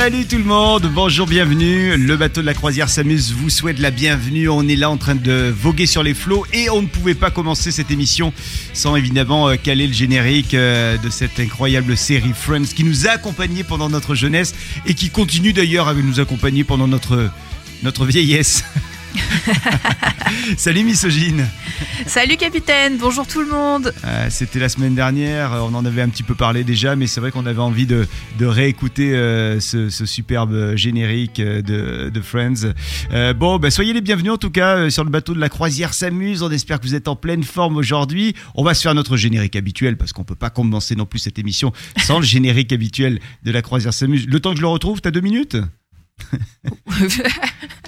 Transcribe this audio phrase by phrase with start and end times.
[0.00, 1.94] Salut tout le monde, bonjour, bienvenue.
[1.98, 4.48] Le bateau de la croisière s'amuse, vous souhaite la bienvenue.
[4.48, 7.30] On est là en train de voguer sur les flots et on ne pouvait pas
[7.30, 8.32] commencer cette émission
[8.72, 13.10] sans évidemment euh, caler le générique euh, de cette incroyable série Friends qui nous a
[13.10, 14.54] accompagnés pendant notre jeunesse
[14.86, 17.28] et qui continue d'ailleurs à nous accompagner pendant notre,
[17.82, 18.64] notre vieillesse.
[20.56, 21.46] Salut misogyne.
[22.06, 23.92] Salut capitaine, bonjour tout le monde.
[24.04, 27.06] Euh, C'était la semaine dernière, euh, on en avait un petit peu parlé déjà, mais
[27.06, 28.06] c'est vrai qu'on avait envie de,
[28.38, 32.72] de réécouter euh, ce, ce superbe générique de, de Friends.
[33.12, 35.94] Euh, bon, bah, soyez les bienvenus en tout cas sur le bateau de la croisière
[35.94, 36.42] s'amuse.
[36.42, 38.34] On espère que vous êtes en pleine forme aujourd'hui.
[38.54, 41.38] On va se faire notre générique habituel parce qu'on peut pas commencer non plus cette
[41.38, 44.26] émission sans le générique habituel de la croisière s'amuse.
[44.26, 45.56] Le temps que je le retrouve, t'as deux minutes?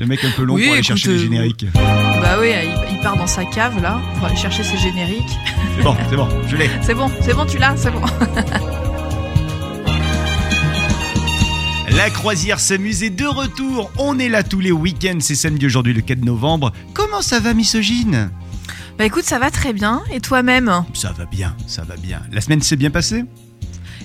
[0.01, 1.67] Le mec un peu long Oui, pour aller écoute, chercher les euh, génériques.
[1.75, 5.37] bah oui, il, il part dans sa cave là pour aller chercher ses génériques.
[5.77, 6.71] C'est bon, c'est bon, je l'ai.
[6.83, 8.01] C'est bon, c'est bon, tu l'as, c'est bon.
[11.91, 13.91] La croisière s'amuse est de retour.
[13.99, 15.19] On est là tous les week-ends.
[15.21, 16.73] C'est samedi aujourd'hui, le 4 novembre.
[16.95, 18.31] Comment ça va, misogyne?
[18.99, 20.03] Bah écoute, ça va très bien.
[20.13, 20.85] Et toi-même?
[20.95, 22.23] Ça va bien, ça va bien.
[22.33, 23.25] La semaine s'est bien passée?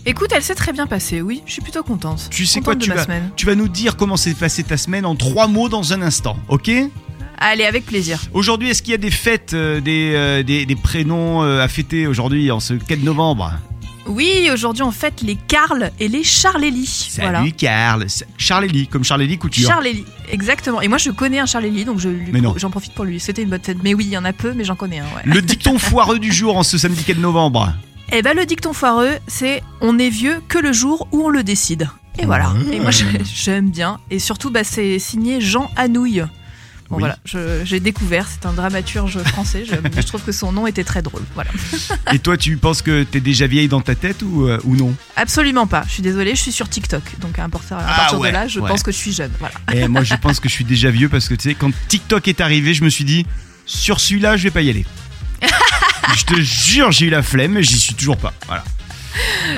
[0.06, 1.42] Écoute, elle s'est très bien passée, oui.
[1.46, 2.28] Je suis plutôt contente.
[2.32, 3.30] Tu sais Contente quoi de tu ma vas, semaine.
[3.36, 6.38] tu vas nous dire comment s'est passée ta semaine en trois mots dans un instant,
[6.48, 6.72] ok?
[7.40, 8.20] Allez, avec plaisir.
[8.34, 11.68] Aujourd'hui, est-ce qu'il y a des fêtes, euh, des, euh, des, des prénoms euh, à
[11.68, 13.54] fêter aujourd'hui, en ce 4 novembre?
[14.08, 16.86] Oui, aujourd'hui on fête les Carl et les Charlélie.
[16.88, 17.52] Salut Voilà.
[17.52, 18.08] Karl.
[18.38, 19.68] Charlélie, comme Charlélie Couture.
[19.70, 20.80] Charlélie, exactement.
[20.82, 22.08] Et moi je connais un Charlélie, donc je
[22.56, 23.20] j'en profite pour lui.
[23.20, 23.80] C'était une bonne fête.
[23.84, 25.24] Mais oui, il y en a peu, mais j'en connais un, ouais.
[25.26, 27.74] Le dicton foireux du jour en ce samedi 4 novembre?
[28.12, 31.44] Eh ben le dicton foireux, c'est on est vieux que le jour où on le
[31.44, 31.90] décide.
[32.20, 32.54] Et voilà.
[32.72, 34.00] Et moi j'ai- j'aime bien.
[34.10, 36.24] Et surtout, bah, c'est signé Jean Anouilh.
[36.90, 37.00] Bon Oui.
[37.02, 37.18] voilà,
[37.66, 39.66] j'ai découvert, c'est un dramaturge français.
[39.66, 41.22] Je, je trouve que son nom était très drôle.
[41.36, 41.52] Voilà.
[42.14, 44.96] Et toi, tu penses que t'es déjà vieille dans ta tête ou, euh, ou non?
[45.18, 45.84] Absolument pas.
[45.86, 47.04] Je suis désolée, je suis sur TikTok.
[47.20, 48.70] Donc à partir, à Ah partir ouais, de là, je ouais.
[48.70, 49.32] pense que je suis jeune.
[49.40, 49.56] Voilà.
[49.74, 52.26] Et moi, je pense que je suis déjà vieux parce que tu sais, quand TikTok
[52.30, 53.26] est arrivé, je me suis dit,
[53.66, 54.86] sur celui-là, je vais pas y aller.
[56.16, 58.34] Je te jure, j'ai eu la flemme, mais j'y suis toujours pas.
[58.48, 58.64] Voilà.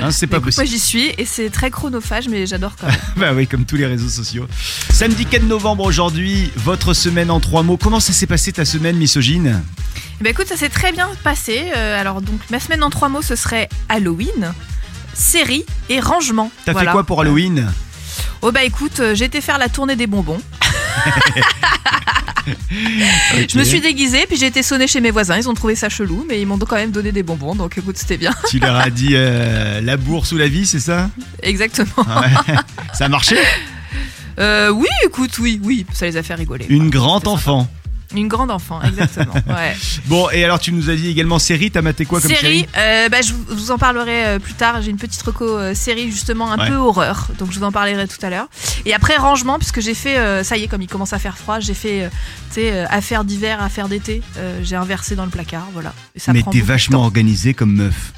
[0.00, 0.68] Hein, c'est pas Écoute, moi possible.
[0.68, 2.96] j'y suis et c'est très chronophage, mais j'adore quand même.
[3.16, 4.46] Bah oui, comme tous les réseaux sociaux.
[4.90, 7.76] Samedi 4 novembre aujourd'hui, votre semaine en trois mots.
[7.76, 9.62] Comment ça s'est passé ta semaine, misogyne?
[10.20, 11.70] Eh ben écoute, ça s'est très bien passé.
[11.76, 14.54] Euh, alors donc ma semaine en trois mots, ce serait Halloween,
[15.12, 16.50] série et rangement.
[16.64, 16.90] T'as Voilà.
[16.90, 17.70] fait quoi pour Halloween?
[18.42, 20.40] Oh bah écoute, euh, j'ai été faire la tournée des bonbons.
[23.48, 25.36] Je me suis déguisée, puis j'ai été sonnée chez mes voisins.
[25.36, 27.96] Ils ont trouvé ça chelou, mais ils m'ont quand même donné des bonbons, donc écoute,
[27.98, 28.32] c'était bien.
[28.48, 31.10] Tu leur as dit euh, la bourse ou la vie, c'est ça?
[31.42, 31.90] Exactement.
[31.96, 32.54] Ouais.
[32.92, 33.36] Ça a marché?
[34.38, 36.66] Euh, oui, écoute, oui, oui, ça les a fait rigoler.
[36.68, 37.62] Une grande enfant.
[37.62, 37.79] sympa.
[38.14, 39.32] Une grande enfant, exactement.
[39.46, 39.76] Ouais.
[40.06, 42.68] Bon, et alors tu nous as dit également série, t'as maté quoi comme série, série,
[42.76, 44.82] euh, bah, je vous- en parlerai euh, plus tard.
[44.82, 46.68] J'ai une petite reco euh, série justement un Ouais.
[46.68, 48.48] peu horreur, donc je vous en parlerai tout à l'heure.
[48.84, 51.38] Et après rangement, puisque j'ai fait, euh, ça y est, comme il commence à faire
[51.38, 52.08] froid, j'ai fait, euh,
[52.52, 54.22] tu sais, affaires d'hiver, affaires d'été.
[54.62, 55.92] J'ai inversé dans le placard, voilà.
[56.16, 58.12] Et ça Mais t'es vachement organisée comme meuf.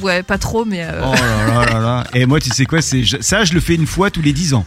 [0.00, 2.04] Ouais, pas trop, mais euh, Oh là là là là.
[2.14, 4.54] Et moi, tu sais quoi, c'est ça, je le fais une fois tous les 10
[4.54, 4.64] ans.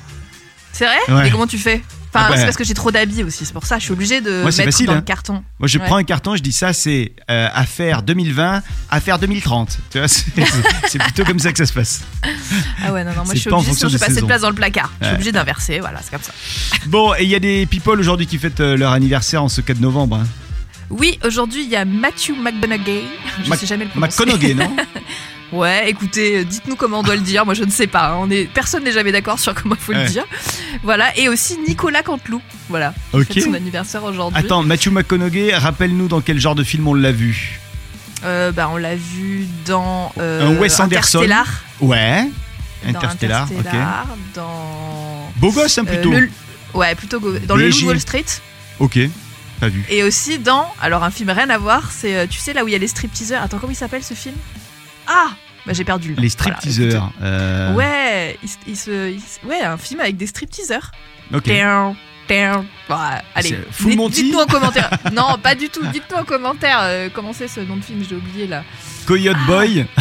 [0.74, 0.98] C'est vrai.
[1.16, 1.24] Ouais.
[1.24, 1.82] Mais comment tu fais
[2.14, 2.38] Enfin, Ah bah.
[2.38, 3.46] c'est parce que j'ai trop d'habits aussi.
[3.46, 4.96] C'est pour ça, je suis obligée de Moi, c'est mettre facile, dans hein.
[4.98, 5.44] le carton.
[5.60, 5.86] Moi, je Ouais.
[5.86, 9.78] prends un carton, je dis ça, c'est euh, affaire 2020, affaire 2030.
[9.92, 10.26] Tu vois, c'est
[10.90, 12.02] c'est plutôt comme ça que ça se passe.
[12.86, 14.14] Ah ouais, non, non, moi C'est je suis pas en obligée, fonction sinon des de
[14.16, 14.28] saisons.
[14.28, 14.92] place dans le placard.
[15.00, 15.08] Je Ouais.
[15.12, 16.34] suis obligée d'inverser, voilà, c'est comme ça.
[16.88, 19.62] Bon, et il y a des people aujourd'hui qui fêtent euh, leur anniversaire en ce
[19.62, 20.18] 4 novembre.
[20.18, 20.28] Hein.
[20.90, 23.04] Oui, aujourd'hui il y a Matthew McConaughey.
[23.46, 24.26] Je Mac- sais jamais le prononcer.
[24.26, 24.76] McConaughey, non
[25.52, 27.44] Ouais, écoutez, euh, dites-nous comment on doit le dire.
[27.46, 28.12] Moi, je ne sais pas.
[28.12, 28.18] hein.
[28.22, 30.04] On est personne n'est jamais d'accord sur comment il faut Ouais.
[30.06, 30.26] le dire.
[30.84, 32.42] Voilà, et aussi Nicolas Canteloup.
[32.70, 33.26] Voilà, Ok.
[33.34, 34.40] fête son anniversaire aujourd'hui.
[34.40, 37.60] Attends, Matthew McConaughey, rappelle-nous dans quel genre de film on l'a vu.
[38.24, 40.84] Euh, bah, on l'a vu dans euh, Un Wes Anderson.
[41.20, 41.48] Interstellar.
[41.82, 42.30] Ouais.
[42.84, 43.58] Dans Interstellar, ok.
[43.60, 46.12] Interstellar, Dans Beau gosse, hein, euh, plutôt.
[46.12, 46.30] le-
[46.74, 47.82] Ouais, plutôt go- dans le Léger.
[47.82, 48.26] Loup Wall Street.
[48.80, 48.98] Ok,
[49.60, 49.84] pas vu.
[49.90, 52.72] Et aussi dans, alors un film rien à voir, c'est, tu sais, là où il
[52.72, 53.42] y a les stripteaseurs.
[53.44, 54.36] Attends, comment il s'appelle ce film?
[55.14, 55.30] Ah
[55.66, 56.22] Bah j'ai perdu le.
[56.22, 57.12] Les Voilà, stripteaseurs.
[57.22, 57.78] euh, écoute.
[57.78, 60.92] Ouais, il, se- il se, il se- ouais, un film avec des stripteaseurs.
[61.34, 61.46] Ok.
[61.48, 61.96] Down,
[62.30, 62.66] down.
[62.90, 62.96] Bon,
[63.36, 64.90] allez, Full Monty dites-nous en commentaire.
[65.14, 65.86] non, pas du tout.
[65.88, 68.64] Dites-nous en commentaire euh, comment c'est ce nom de film, j'ai oublié là.
[69.06, 69.86] Coyote Boy.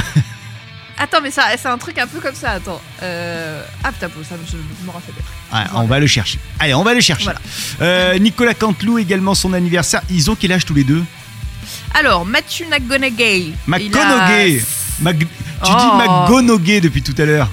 [0.99, 2.51] Attends, mais ça, c'est un truc un peu comme ça.
[2.51, 2.81] Attends.
[3.03, 3.63] Euh...
[3.83, 5.15] Ah putain, ça, je, je me rappelle.
[5.53, 6.39] Ouais, on va le chercher.
[6.59, 7.25] Allez, on va le chercher.
[7.25, 7.41] Voilà.
[7.81, 10.03] Euh, Nicolas Canteloup également son anniversaire.
[10.11, 11.03] Ils ont quel âge tous les deux?
[11.95, 13.55] Alors, Matthew McGonaghy.
[13.67, 14.63] McConaughey.
[15.01, 15.19] Mag-
[15.65, 15.77] Tu Oh.
[15.77, 17.49] dis McGonaghy depuis tout à l'heure.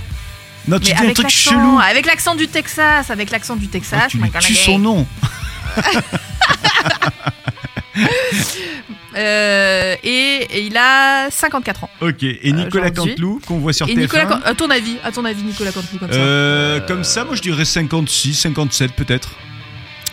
[0.68, 1.80] Non, tu Mais dis un truc chelou.
[1.80, 4.48] avec l'accent du Texas, avec l'accent du Oh, Texas, tu lui McGonaghy.
[4.48, 5.08] tues son nom.
[9.16, 10.10] Euh, et,
[10.52, 11.90] et il a 54 ans.
[12.02, 12.22] Ok.
[12.22, 13.16] Et Nicolas aujourd'hui.
[13.16, 14.00] Canteloup qu'on voit sur Et TF1.
[14.02, 17.36] Nicolas, à ton avis, à ton avis, Nicolas Canteloup comme ça Euh, comme ça, moi
[17.36, 19.32] je dirais 56, 57 peut-être.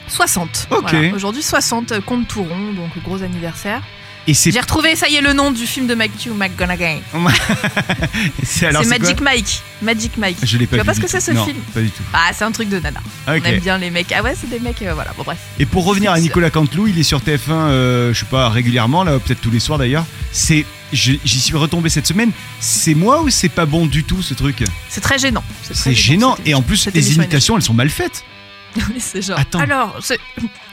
[0.08, 0.69] 60.
[0.70, 0.90] Ok.
[0.90, 1.14] Voilà.
[1.14, 3.82] Aujourd'hui 60, euh, compte tout rond, donc gros anniversaire.
[4.26, 7.02] J'ai retrouvé, ça y est, le nom du film de Matthew McGonaghy.
[8.42, 9.62] c'est Magic Mike.
[9.82, 10.38] Magic Mike.
[10.42, 11.90] Je l'ai pas Tu vois vu pas ce que c'est ce Non, film Pas du
[11.90, 12.02] tout.
[12.12, 13.00] Ah, c'est un truc de nana.
[13.26, 13.42] On Ok.
[13.44, 14.12] aime bien les mecs.
[14.16, 15.12] Ah ouais, c'est des mecs, euh, voilà.
[15.16, 15.38] Bon, bref.
[15.58, 19.04] Et pour revenir à Nicolas Canteloup, il est sur TF1, euh, je sais pas, régulièrement,
[19.04, 20.06] là, peut-être tous les soirs d'ailleurs.
[20.32, 22.30] C'est, j'y suis retombé cette semaine.
[22.60, 25.44] C'est moi ou c'est pas bon du tout ce truc C'est très gênant.
[25.70, 26.36] C'est gênant.
[26.46, 28.24] Et en plus, les imitations, elles sont mal faites.
[28.76, 29.38] Oui, c'est genre.
[29.38, 29.60] Attends.
[29.60, 29.96] Alors.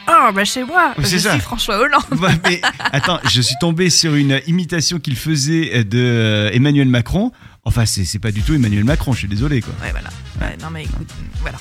[0.09, 1.31] Oh, bah chez moi, Oui, je c'est ça.
[1.33, 2.03] suis François Hollande.
[2.50, 2.62] Mais
[2.92, 7.31] attends, je suis tombé sur une imitation qu'il faisait de euh, Emmanuel Macron.
[7.63, 9.74] Enfin, c'est, c'est pas du tout Emmanuel Macron, je suis désolé quoi.
[9.81, 10.09] Ouais, voilà.
[10.42, 11.09] Ouais, non, mais écoute,
[11.42, 11.57] voilà.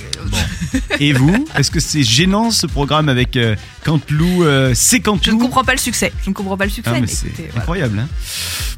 [0.00, 5.02] Euh, Et vous, est-ce que c'est gênant ce programme avec euh, Canteloup, euh, c'est Je
[5.02, 6.12] Canteloup ne comprends pas le succès.
[6.24, 7.60] Je ne comprends pas le succès, Ah, mais, c'est écoutez, voilà.
[7.60, 7.98] incroyable.
[7.98, 8.08] hein.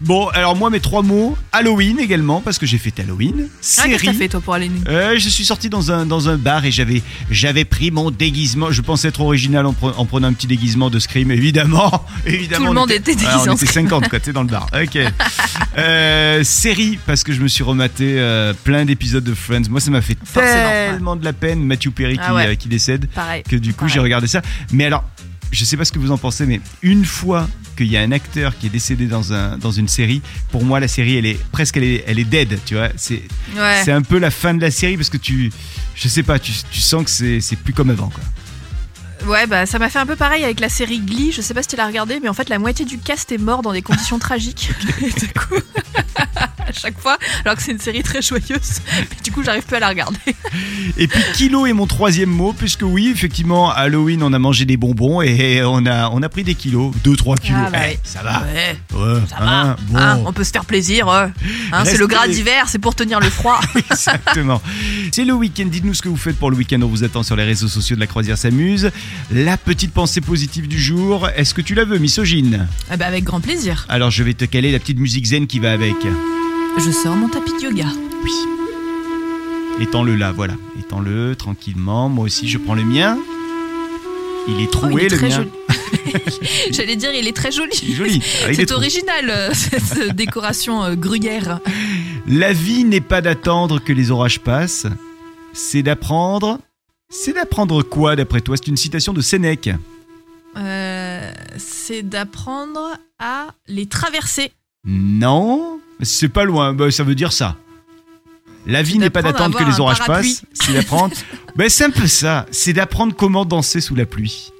[0.00, 3.46] Bon, alors moi, mes trois mots Halloween également, parce que j'ai fait Halloween.
[3.46, 3.48] Ah,
[3.84, 4.16] qu'est-ce que Série.
[4.16, 6.72] fait toi pour aller nous Euh, je suis sorti dans un, dans un bar et
[6.72, 8.72] j'avais, j'avais pris mon déguisement.
[8.72, 12.04] Je pensais être original en, pre- en prenant un petit déguisement de Scream, évidemment.
[12.26, 13.88] évidemment Tout le on monde était déguisé Ouais, on en était Scream.
[13.88, 14.66] 50 quoi, dans le bar.
[14.74, 14.98] Ok.
[15.76, 19.62] Euh, série, parce que je me suis rematé euh, plein d'épisodes de Friends.
[19.68, 20.98] Moi, ça m'a fait Forcément, ouais.
[21.04, 21.62] Tellement de la peine.
[21.62, 22.46] Matthew Perry Ah qui, ouais.
[22.48, 23.42] euh, qui décède Pareil.
[23.42, 24.40] que du coup j'ai regardé ça.
[24.72, 25.04] Mais alors,
[25.52, 27.46] je sais pas ce que vous en pensez, mais une fois
[27.76, 30.80] qu'il y a un acteur qui est décédé dans, un, dans une série, pour moi
[30.80, 32.88] la série elle est presque elle est, elle est dead, tu vois.
[32.96, 33.22] C'est
[33.56, 33.82] Ouais.
[33.84, 35.52] c'est un peu la fin de la série parce que tu,
[35.94, 37.10] je sais pas, tu, tu sens que
[37.40, 38.24] c'est plus comme avant quoi.
[39.26, 41.32] Ouais, bah ça m'a fait un peu pareil avec la série Glee.
[41.32, 43.38] Je sais pas si tu l'as regardé, mais en fait la moitié du cast est
[43.38, 44.70] mort dans des conditions tragiques.
[45.00, 45.54] Et du coup,
[46.74, 49.80] chaque fois, alors que c'est une série très joyeuse, mais du coup j'arrive plus à
[49.80, 50.18] la regarder.
[50.98, 54.76] Et puis kilo est mon troisième mot puisque oui effectivement Halloween on a mangé des
[54.76, 57.60] bonbons et on a on a pris des kilos, 2-3 kilos.
[57.66, 58.42] Ah, bah Eh, ça va.
[58.42, 59.76] Ouais, Ouais, ça hein, va.
[59.88, 59.98] bon.
[59.98, 61.08] Hein, on peut se faire plaisir.
[61.08, 61.26] euh.
[61.72, 63.60] Hein, c'est le gras d'hiver, c'est pour tenir le froid.
[63.90, 64.60] Exactement.
[65.12, 65.66] C'est le week-end.
[65.66, 66.80] Dites-nous ce que vous faites pour le week-end.
[66.82, 68.90] On vous attend sur les réseaux sociaux de la Croisière s'amuse.
[69.30, 71.28] La petite pensée positive du jour.
[71.36, 72.66] Est-ce que tu la veux, misogyne?
[72.90, 73.86] Ah bah avec grand plaisir.
[73.88, 75.94] Alors je vais te caler la petite musique zen qui va avec.
[76.78, 77.86] Je sors mon tapis de yoga.
[78.22, 78.32] Oui.
[79.80, 80.54] Étends-le là, voilà.
[80.78, 82.08] Étends-le tranquillement.
[82.08, 83.18] Moi aussi, je prends le mien.
[84.48, 85.36] Il est Oh, troué il est le très mien.
[85.36, 85.50] joli.
[86.70, 87.72] J'allais dire, il est très joli.
[87.82, 88.22] Il est joli.
[88.44, 91.60] Ah, C'est original, euh, cette décoration euh, gruyère.
[92.26, 94.86] La vie n'est pas d'attendre que les orages passent.
[95.52, 96.58] C'est d'apprendre.
[97.08, 98.56] C'est d'apprendre quoi d'après toi?
[98.56, 99.70] C'est une citation de Sénèque.
[100.56, 104.52] Euh, c'est d'apprendre à les traverser.
[104.84, 106.74] Non, c'est pas loin.
[106.74, 107.56] Bah, ça veut dire ça.
[108.66, 110.30] La vie n'est pas d'attendre que les orages parapluie.
[110.34, 110.44] passent.
[110.54, 111.14] C'est d'apprendre.
[111.56, 112.46] ben, c'est un peu ça.
[112.50, 114.50] C'est d'apprendre comment danser sous la pluie.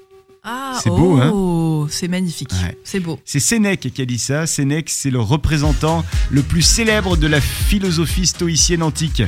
[0.44, 2.50] Ah, C'est beau, hein oh, C'est magnifique.
[2.62, 2.76] Ouais.
[2.84, 3.18] C'est beau.
[3.24, 4.46] C'est Sénèque qui a dit ça.
[4.46, 9.22] Sénèque, c'est le représentant le plus célèbre de la philosophie stoïcienne antique.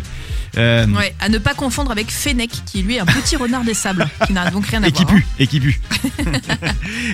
[0.58, 3.74] Euh, Ouais, à ne pas confondre avec Fennec, qui lui est un petit renard des
[3.74, 5.14] sables, qui n'a donc rien à Et qui voir.
[5.16, 5.18] hein.
[5.18, 5.80] pue, et qui pue.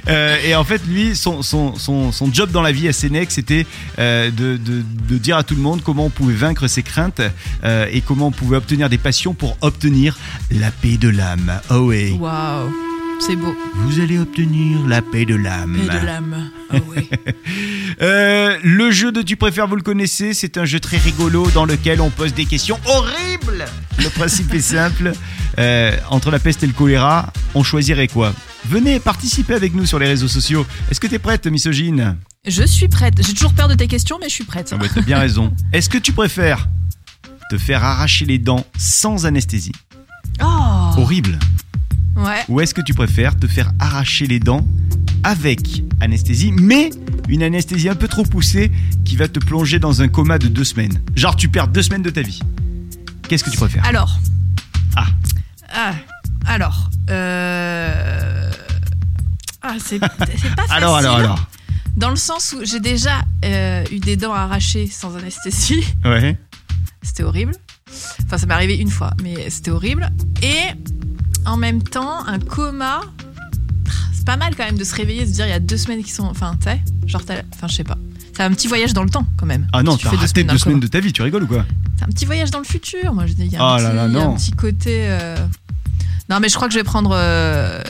[0.09, 3.31] Euh, et en fait, lui, son, son, son, son job dans la vie à Sénèque,
[3.31, 3.67] c'était
[3.99, 7.21] euh, de, de, de dire à tout le monde comment on pouvait vaincre ses craintes
[7.65, 10.19] et comment on pouvait obtenir des passions pour obtenir
[10.51, 11.61] la paix de l'âme.
[11.71, 12.11] Oh ouais.
[12.19, 12.73] Waouh,
[13.23, 13.55] c'est beau.
[13.77, 15.77] Vous allez obtenir la paix de l'âme.
[15.81, 16.51] Et de l'âme.
[16.73, 17.09] Oh ouais.
[18.01, 21.67] Euh, le jeu de Tu préfères, vous le connaissez, c'est un jeu très rigolo dans
[21.67, 23.65] lequel on pose des questions horribles.
[23.99, 25.13] Le principe est simple.
[25.59, 28.33] Euh, entre la peste et le choléra, on choisirait quoi?
[28.65, 30.67] Venez participer avec nous sur les réseaux sociaux.
[30.91, 32.17] Est-ce que t'es prête, misogyne?
[32.47, 33.15] Je suis prête.
[33.25, 34.71] J'ai toujours peur de tes questions, mais je suis prête.
[34.73, 35.53] Ah bah, T'as bien raison.
[35.73, 36.69] Est-ce que tu préfères
[37.51, 39.73] te faire arracher les dents sans anesthésie?
[40.43, 40.45] Oh
[40.97, 41.39] Horrible.
[42.17, 42.45] Ouais.
[42.49, 44.67] Ou est-ce que tu préfères te faire arracher les dents
[45.23, 46.91] avec anesthésie, mais
[47.29, 48.71] une anesthésie un peu trop poussée
[49.05, 51.01] qui va te plonger dans un coma de deux semaines?
[51.15, 52.41] Genre, tu perds deux semaines de ta vie.
[53.29, 53.85] Qu'est-ce que tu préfères?
[53.87, 54.19] Alors.
[54.97, 55.07] Ah.
[55.73, 55.95] Ah.
[56.47, 56.91] Alors.
[57.11, 58.51] Euh...
[59.63, 60.51] Ah, c'est pas facile.
[60.71, 61.47] Alors, alors, alors.
[61.97, 65.85] Dans le sens où j'ai déjà euh, eu des dents arrachées sans anesthésie.
[66.05, 66.39] Ouais.
[67.03, 67.53] C'était horrible.
[68.25, 70.11] Enfin, ça m'est arrivé une fois, mais c'était horrible.
[70.43, 70.57] Et
[71.47, 73.01] en même temps, un coma.
[74.13, 75.77] C'est pas mal quand même de se réveiller et se dire il y a deux
[75.77, 76.25] semaines qui sont.
[76.25, 77.99] Enfin, tu sais, genre, t'as- enfin, je sais pas.
[78.35, 79.67] C'est un petit voyage dans le temps quand même.
[79.73, 81.67] Ah non, Tu t'as fais deux semaines deux de ta vie, tu rigoles ou quoi
[81.99, 83.43] C'est un petit voyage dans le futur, moi je dis.
[83.47, 85.05] Il y a un, Oh petit, là un petit côté.
[85.09, 85.37] euh,
[86.31, 87.83] Non, mais je crois que je vais prendre euh,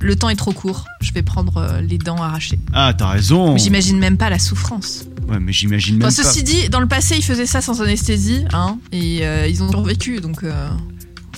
[0.00, 0.84] le temps est trop court.
[1.00, 2.58] Je vais prendre euh, les dents arrachées.
[2.74, 3.56] Ah, t'as raison.
[3.56, 5.04] J'imagine même pas la souffrance.
[5.28, 6.10] Ouais, mais j'imagine même pas.
[6.10, 10.20] ceci dit, dans le passé, ils faisaient ça sans anesthésie, hein, et ils ont survécu,
[10.20, 10.42] donc.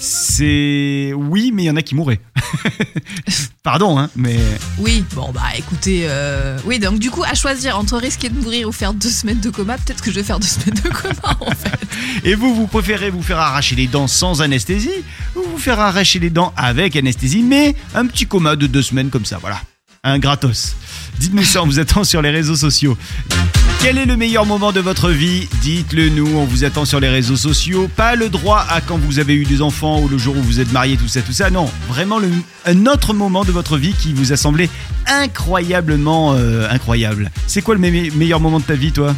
[0.05, 2.21] C'est oui, mais il y en a qui mourraient.
[3.63, 4.37] Pardon, hein, mais
[4.79, 8.69] Oui, bon bah écoutez, euh, oui donc du coup à choisir entre risquer de mourir
[8.69, 11.37] ou faire deux semaines de coma, peut-être que je vais faire deux semaines de coma
[11.41, 11.79] en fait.
[12.25, 15.05] et vous, vous préférez vous faire arracher les dents sans anesthésie
[15.37, 19.09] ou vous faire arracher les dents avec anesthésie, mais un petit coma de deux semaines
[19.11, 19.63] comme ça, voilà,
[20.03, 20.75] un gratos.
[21.21, 22.99] Dites-nous ça, on vous attend sur les réseaux sociaux.
[23.83, 25.49] Quel est le meilleur moment de votre vie?
[25.61, 27.91] Dites-le nous, on vous attend sur les réseaux sociaux.
[27.97, 30.61] Pas le droit à quand vous avez eu des enfants ou le jour où vous
[30.61, 31.51] êtes marié, tout ça, tout ça.
[31.51, 32.29] Non, vraiment le,
[32.65, 34.71] un autre moment de votre vie qui vous a semblé
[35.09, 37.33] incroyablement euh, incroyable.
[37.49, 39.17] C'est quoi le me- meilleur moment de ta vie, toi?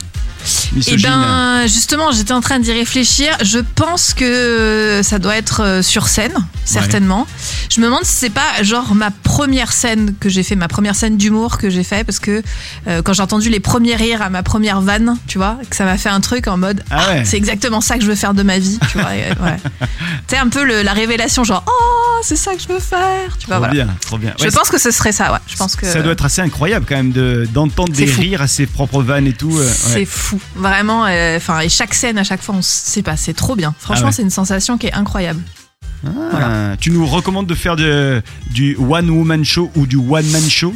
[0.73, 1.09] Et Misogyne.
[1.09, 6.07] ben justement j'étais en train d'y réfléchir, je pense que ça doit être euh, sur
[6.07, 6.35] scène,
[6.67, 7.27] certainement.
[7.71, 10.97] Je me demande si c'est pas genre ma première scène que j'ai fait, ma première
[10.97, 12.43] scène d'humour que j'ai fait, parce que
[12.89, 15.85] euh, quand j'ai entendu les premiers rires à ma première vanne, tu vois, que ça
[15.85, 17.25] m'a fait un truc en mode Ah ouais.
[17.25, 19.09] c'est exactement ça que je veux faire de ma vie, tu vois.
[19.11, 19.57] ouais.
[20.29, 23.47] C'est un peu le- la révélation, genre oh c'est ça que je veux faire, tu
[23.47, 23.57] vois.
[23.57, 23.73] Trop Voilà.
[23.85, 24.33] bien, trop bien.
[24.43, 25.39] Je pense que ce serait ça, ouais.
[25.47, 28.21] Je pense que Ça doit être assez incroyable quand même de- d'entendre des fou.
[28.23, 29.57] rires à ses propres vannes et tout.
[29.57, 31.05] euh, c'est fou, vraiment.
[31.07, 33.75] euh, Enfin, et chaque scène, à chaque fois, on sait pas, c'est trop bien.
[33.79, 35.41] Franchement, Ah c'est une sensation qui est incroyable.
[36.07, 40.49] Ah, Tu nous recommandes de faire de- du one woman show ou du one man
[40.49, 40.75] show?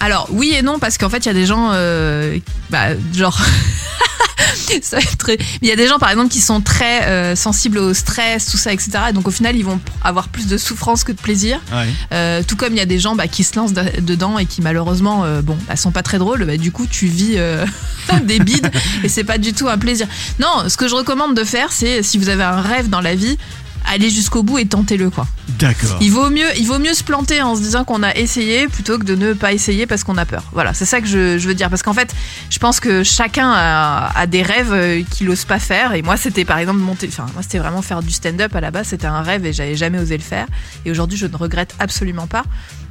[0.00, 2.38] Alors, oui et non, parce qu'en fait, il y a des gens, euh,
[2.70, 3.40] bah, genre.
[4.82, 7.94] ça très- Il y a des gens, par exemple, qui sont très euh, sensibles au
[7.94, 8.90] stress, tout ça, etc.
[9.10, 11.60] Et donc, au final, ils vont avoir plus de souffrance que de plaisir.
[11.72, 11.86] Ouais.
[12.12, 14.46] Euh, tout comme il y a des gens bah, qui se lancent de- dedans et
[14.46, 16.44] qui, malheureusement, bon, bah, sont pas très drôles.
[16.44, 17.36] Bah, du coup, tu vis
[18.24, 18.70] des bides
[19.02, 20.06] et c'est pas du tout un plaisir.
[20.38, 23.14] Non, ce que je recommande de faire, c'est si vous avez un rêve dans la
[23.14, 23.38] vie,
[23.84, 25.26] allez jusqu'au bout et tentez-le, quoi.
[25.58, 25.98] D'accord.
[26.00, 28.98] Il vaut mieux, il vaut mieux se planter en se disant qu'on a essayé plutôt
[28.98, 30.42] que de ne pas essayer parce qu'on a peur.
[30.52, 31.70] Voilà, c'est ça que je, je veux dire.
[31.70, 32.14] Parce qu'en fait,
[32.50, 35.94] je pense que chacun a, a des rêves euh, qu'il n'ose pas faire.
[35.94, 37.08] Et moi, c'était par exemple monter.
[37.08, 38.88] Enfin, moi, c'était vraiment faire du stand-up à la base.
[38.88, 40.46] C'était un rêve et j'avais jamais osé le faire.
[40.84, 42.44] Et aujourd'hui, je ne regrette absolument pas.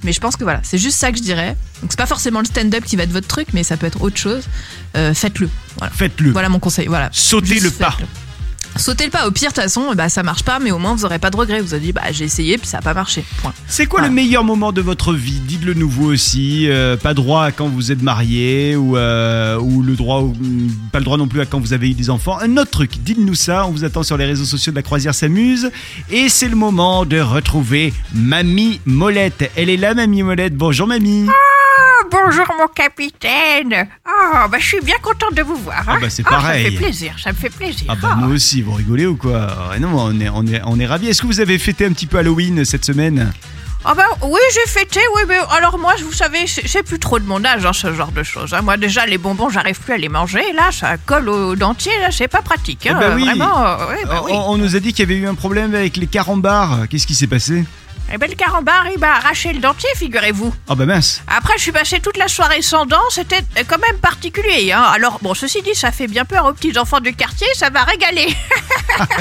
[0.03, 1.55] Mais je pense que voilà, c'est juste ça que je dirais.
[1.81, 4.01] Donc, c'est pas forcément le stand-up qui va être votre truc, mais ça peut être
[4.01, 4.43] autre chose.
[4.97, 5.49] Euh, Faites-le.
[5.77, 5.93] Voilà.
[5.93, 6.31] Faites-le.
[6.31, 6.87] Voilà mon conseil.
[6.87, 7.09] Voilà.
[7.11, 7.97] Sautez Juste le pas.
[8.75, 9.27] Sautez le pas.
[9.27, 11.29] Au pire, de toute façon, bah, ça marche pas, mais au moins vous aurez pas
[11.29, 11.61] de regret.
[11.61, 13.23] Vous avez dit, bah, j'ai essayé, puis ça a pas marché.
[13.41, 13.53] Point.
[13.67, 14.09] C'est quoi Voilà.
[14.09, 15.39] le meilleur moment de votre vie?
[15.45, 16.67] Dites-le nouveau aussi.
[16.69, 20.33] euh, pas droit à quand vous êtes marié ou, euh, ou le droit, au-
[20.91, 22.37] pas le droit non plus à quand vous avez eu des enfants.
[22.41, 22.91] Un autre truc.
[23.03, 23.65] Dites-nous ça.
[23.67, 25.69] On vous attend sur les réseaux sociaux de la Croisière s'amuse.
[26.11, 29.51] Et c'est le moment de retrouver Mamie Molette.
[29.55, 30.55] Elle est là, Mamie Molette.
[30.55, 31.27] Bonjour, Mamie.
[31.29, 31.33] Ah,
[32.13, 33.87] bonjour mon capitaine.
[34.05, 35.79] Ah, bah, je suis bien contente de vous voir.
[35.87, 35.95] hein.
[35.95, 36.65] Ah, bah, c'est Ça pareil.
[36.65, 37.87] me fait plaisir, ça me fait plaisir.
[37.89, 38.17] Ah bah Ah.
[38.21, 39.75] nous aussi, vous rigolez ou quoi?
[39.79, 41.09] Non, on est, on est, on est ravis.
[41.09, 43.31] Est-ce que vous avez fêté un petit peu Halloween cette semaine?
[43.85, 47.25] Ah bah oui, j'ai fêté, oui, mais alors moi, vous savez, c'est plus trop de
[47.25, 48.53] mon âge, hein, ce genre de choses.
[48.53, 48.61] hein.
[48.61, 50.41] Moi, déjà, les bonbons, j'arrive plus à les manger.
[50.53, 52.87] Là, ça colle au dentier, là, c'est pas pratique.
[52.87, 52.95] hein.
[52.97, 53.25] Eh bah oui.
[53.25, 54.31] Vraiment, euh, ouais, bah on, oui.
[54.33, 56.87] on nous a dit qu'il y avait eu un problème avec les carambars.
[56.89, 57.65] Qu'est-ce qui s'est passé?
[58.11, 60.53] Eh ben, le carambar, il m'a arraché le dentier, figurez-vous.
[60.67, 61.23] Ah bah mince.
[61.27, 64.71] Après, je suis passé toute la soirée sans dents, c'était quand même particulier.
[64.71, 64.83] Hein.
[64.93, 67.83] Alors, bon, ceci dit, ça fait bien peur aux petits enfants du quartier, ça m'a
[67.83, 68.27] régalé.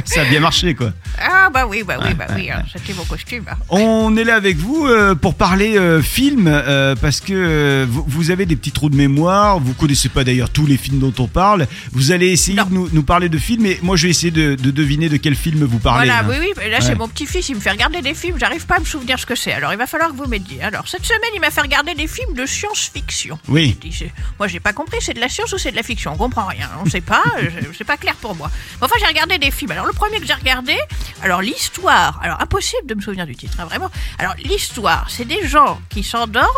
[0.04, 0.92] Ça a bien marché quoi.
[1.18, 3.44] ah bah oui, bah oui, bah oui, hein, c'était mon costume.
[3.50, 3.54] hein.
[3.70, 8.04] On est là avec vous euh, pour parler euh, film euh, parce que euh, vous,
[8.06, 9.58] vous avez des petits trous de mémoire.
[9.60, 11.66] Vous connaissez pas d'ailleurs tous les films dont on parle.
[11.92, 12.64] Vous allez essayer Non.
[12.66, 15.16] de nous, nous parler de films et moi je vais essayer de, de deviner de
[15.16, 16.06] quel film vous parlez.
[16.06, 16.26] Voilà, hein.
[16.28, 16.84] oui, oui, mais là Ouais.
[16.84, 19.26] c'est mon petit-fils, il me fait regarder des films, j'arrive pas à me souvenir ce
[19.26, 19.52] que c'est.
[19.52, 20.62] Alors il va falloir que vous m'aidiez.
[20.62, 23.38] Alors cette semaine, il m'a fait regarder des films de science-fiction.
[23.48, 23.76] Oui.
[23.82, 25.82] Je dis, c'est- Moi j'ai pas compris, c'est de la science ou c'est de la
[25.82, 26.12] fiction?
[26.12, 27.22] On comprend rien, on sait pas,
[27.76, 28.50] c'est pas clair pour moi.
[28.80, 29.70] Mais enfin, j'ai regardé des films.
[29.72, 30.76] Alors le premier que j'ai regardé,
[31.22, 33.90] alors l'histoire, alors impossible de me souvenir du titre, hein, vraiment.
[34.18, 36.48] Alors l'histoire, c'est des gens qui s'endorment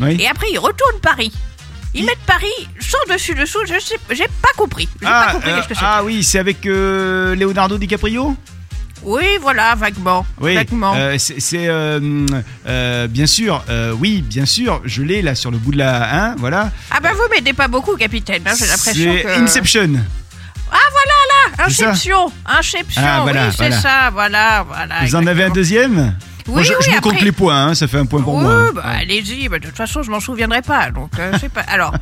[0.00, 0.16] Oui.
[0.20, 1.32] et après ils retournent Paris.
[1.94, 4.88] Ils Il- mettent Paris sans dessus dessous, je sais, j'ai pas compris.
[5.00, 5.80] J'ai pas compris euh, qu'est-ce que c'est.
[5.84, 8.36] ah oui, c'est avec euh, Leonardo DiCaprio?
[9.02, 10.26] Oui, voilà, vaguement.
[10.40, 10.92] Oui, vaguement.
[10.96, 12.26] euh, c'est euh,
[12.66, 13.64] euh, bien sûr,
[14.00, 16.70] oui, bien sûr, je l'ai là sur le bout de la, hein, voilà.
[16.90, 18.42] Ah bah vous m'aidez pas beaucoup, capitaine.
[18.46, 19.42] hein, J'ai l'impression que.
[19.42, 19.90] Inception.
[20.70, 20.76] Ah,
[21.66, 23.02] c'est ça Inception, Inception.
[23.04, 23.80] Ah, voilà, oui, c'est voilà.
[23.80, 24.10] ça.
[24.12, 24.94] Voilà, voilà.
[25.04, 26.14] Vous en avez un deuxième?
[26.46, 28.34] Oui, Moi, je, oui, je me compte les points, hein, ça fait un point pour
[28.36, 28.52] oui, moi.
[28.54, 28.70] hein.
[28.74, 29.48] bah, allez-y.
[29.48, 30.90] bah, de toute façon, je m'en souviendrai pas.
[30.90, 31.60] Donc, euh, c'est pas.
[31.62, 31.92] Alors,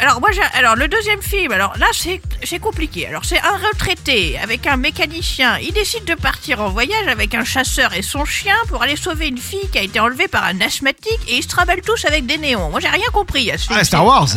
[0.00, 1.52] alors moi, j'ai- alors le deuxième film.
[1.52, 3.06] Alors là, c'est c'est compliqué.
[3.06, 5.58] Alors, c'est un retraité avec un mécanicien.
[5.58, 9.28] Il décide de partir en voyage avec un chasseur et son chien pour aller sauver
[9.28, 12.26] une fille qui a été enlevée par un asthmatique et ils se travaillent tous avec
[12.26, 12.70] des néons.
[12.70, 13.78] Moi, j'ai rien compris à ce film.
[13.80, 14.28] Ah, Star Wars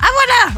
[0.00, 0.06] Ah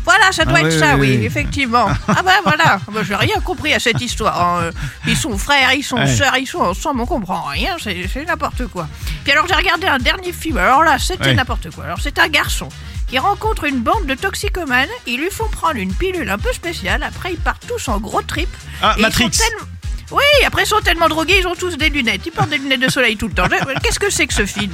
[0.05, 1.25] voilà, ça doit Ah être oui, ça, oui, oui, oui.
[1.27, 1.87] effectivement.
[2.09, 4.41] ah bah voilà, bah, j'ai rien compris à cette histoire.
[4.41, 4.61] hein.
[4.65, 4.73] Euh,
[5.07, 6.07] Ils sont frères, ils sont Ouais.
[6.13, 8.89] sœurs, ils sont ensemble, on comprend rien, c'est c'est n'importe quoi.
[9.23, 11.35] Puis alors j'ai regardé un dernier film, alors là c'était Ouais.
[11.35, 11.85] n'importe quoi.
[11.85, 12.69] Alors c'est un garçon
[13.09, 17.03] qui rencontre une bande de toxicomanes, ils lui font prendre une pilule un peu spéciale,
[17.03, 18.49] après ils partent tous en gros trip.
[18.83, 19.33] Ah, ils Matrix.
[19.33, 19.67] sont tellement-
[20.11, 22.81] Oui, après ils sont tellement drogués, ils ont tous des lunettes, ils portent des lunettes
[22.81, 23.45] de soleil tout le temps.
[23.83, 24.73] Qu'est-ce que c'est que ce film?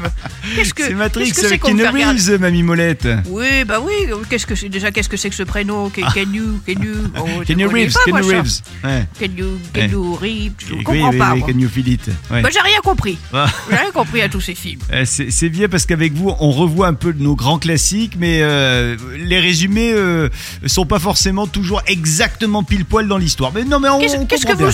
[0.54, 2.62] Qu'est-ce que C'est Matrix qu'est-ce que c'est avec qu'on me Keanu fait regarder Reeves, Mamie
[2.62, 3.08] Molette.
[3.28, 3.92] oui, bah oui,
[4.30, 5.90] qu'est-ce que c'est déjà qu'est-ce que c'est que ce prénom?
[5.90, 8.36] Can you, can you, oh, je Keanu connais Reeves, pas, moi, Keanu ça.
[8.40, 8.60] Reeves.
[8.84, 9.88] Ouais.
[9.90, 11.32] You Reeves, je Oui, comprends oui, pas.
[11.32, 11.48] oui, moi.
[11.52, 12.00] Can you feel it
[12.30, 12.42] Ouais.
[12.42, 13.18] Bah, j'ai rien compris.
[13.32, 13.46] Ah.
[13.70, 14.80] J'ai rien compris à tous ces films.
[14.92, 18.14] Euh, C'est c'est bien parce qu'avec vous, on revoit un peu de nos grands classiques,
[18.18, 20.28] mais euh, les résumés euh,
[20.66, 23.52] sont pas forcément toujours exactement pile poil dans l'histoire.
[23.52, 24.72] Mais non, mais on, Qu'est-ce on qu'est-ce que comprend vous bien.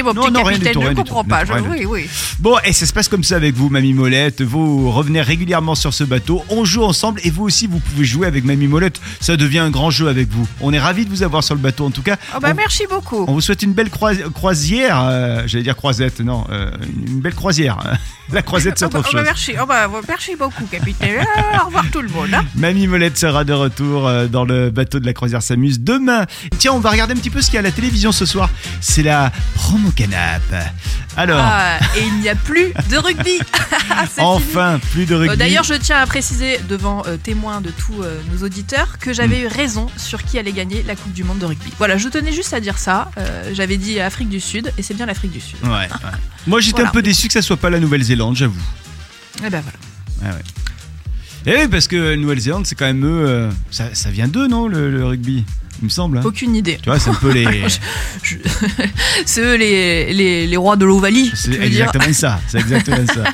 [0.00, 1.44] Sous-entendez, mon Non, petit non, capitaine tout, Je ne comprends pas.
[1.44, 2.08] je- oui, oui.
[2.38, 4.42] Bon, et ça se passe comme ça avec vous, Mamie Molette.
[4.42, 6.44] Vous revenez régulièrement sur ce bateau.
[6.48, 9.00] On joue ensemble et vous aussi, vous pouvez jouer avec Mamie Molette.
[9.20, 10.46] Ça devient un grand jeu avec vous.
[10.60, 12.16] On est ravis de vous avoir sur le bateau en tout cas.
[12.34, 13.24] Ah bah On- merci beaucoup.
[13.28, 15.00] On vous souhaite une belle croi- croisière.
[15.02, 16.44] euh, J'allais dire croisette, non.
[16.50, 16.70] euh,
[17.06, 17.78] une belle croisière.
[18.32, 19.26] La croisette, c'est Ah bah, autre ah bah, chose.
[19.26, 19.52] merci.
[19.56, 21.24] Ah bah, merci beaucoup, capitaine.
[21.62, 22.34] Au revoir tout le monde.
[22.34, 22.44] hein.
[22.56, 26.26] Mamie Molette sera de retour euh, dans le bateau de la croisière s'amuse demain.
[26.58, 28.26] Tiens, on va regarder un petit peu ce qu'il y a à la télévision ce
[28.26, 28.50] soir.
[28.80, 30.42] C'est la promo canap.
[31.16, 33.38] Alors, Ah, et il n'y a plus de rugby.
[33.38, 34.18] Fini.
[34.18, 35.32] enfin, plus de rugby.
[35.32, 39.12] Euh, D'ailleurs, je tiens à préciser devant euh, témoins de tous euh, nos auditeurs que
[39.14, 41.72] j'avais eu raison sur qui allait gagner la Coupe du Monde de rugby.
[41.78, 43.10] Voilà, je tenais juste à dire ça.
[43.18, 45.56] Euh, j'avais dit Afrique du Sud et c'est bien l'Afrique du Sud.
[45.64, 45.88] Ouais, ouais.
[46.46, 46.90] Moi, j'étais Voilà.
[46.90, 48.60] un peu déçu que ça soit pas la Nouvelle-Zélande, j'avoue.
[49.44, 49.62] Et ben
[50.22, 50.36] voilà.
[51.48, 53.48] Eh oui, parce que Nouvelle-Zélande, c'est quand même eux.
[53.70, 55.44] ça, ça vient d'eux, non, le, le rugby?
[55.80, 56.18] Il me semble.
[56.18, 56.22] hein.
[56.24, 56.78] Aucune idée.
[56.82, 57.46] Tu vois, c'est un peu les.
[58.22, 58.36] Je-
[59.26, 61.30] c'est eux les, les, les rois de l'Ovalie.
[61.34, 62.40] C'est exactement ça.
[62.48, 63.24] C'est exactement ça.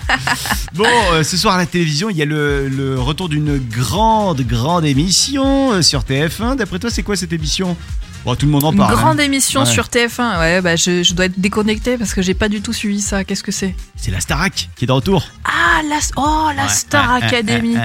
[0.75, 4.40] Bon, euh, ce soir à la télévision, il y a le, le retour d'une grande,
[4.40, 6.56] grande émission euh, sur TF1.
[6.56, 7.76] D'après toi, c'est quoi cette émission?
[8.25, 8.92] Bon, tout le monde en Une parle.
[8.94, 8.96] hein.
[8.96, 9.66] grande émission Ouais.
[9.66, 10.38] sur TF1.
[10.38, 13.22] Ouais, bah je, je dois être déconnecté parce que j'ai pas du tout suivi ça.
[13.25, 13.75] Qu'est-ce que c'est?
[13.96, 15.26] C'est la Starac qui est de retour.
[15.44, 17.76] Ah, la, oh, la Ouais, Star Academy.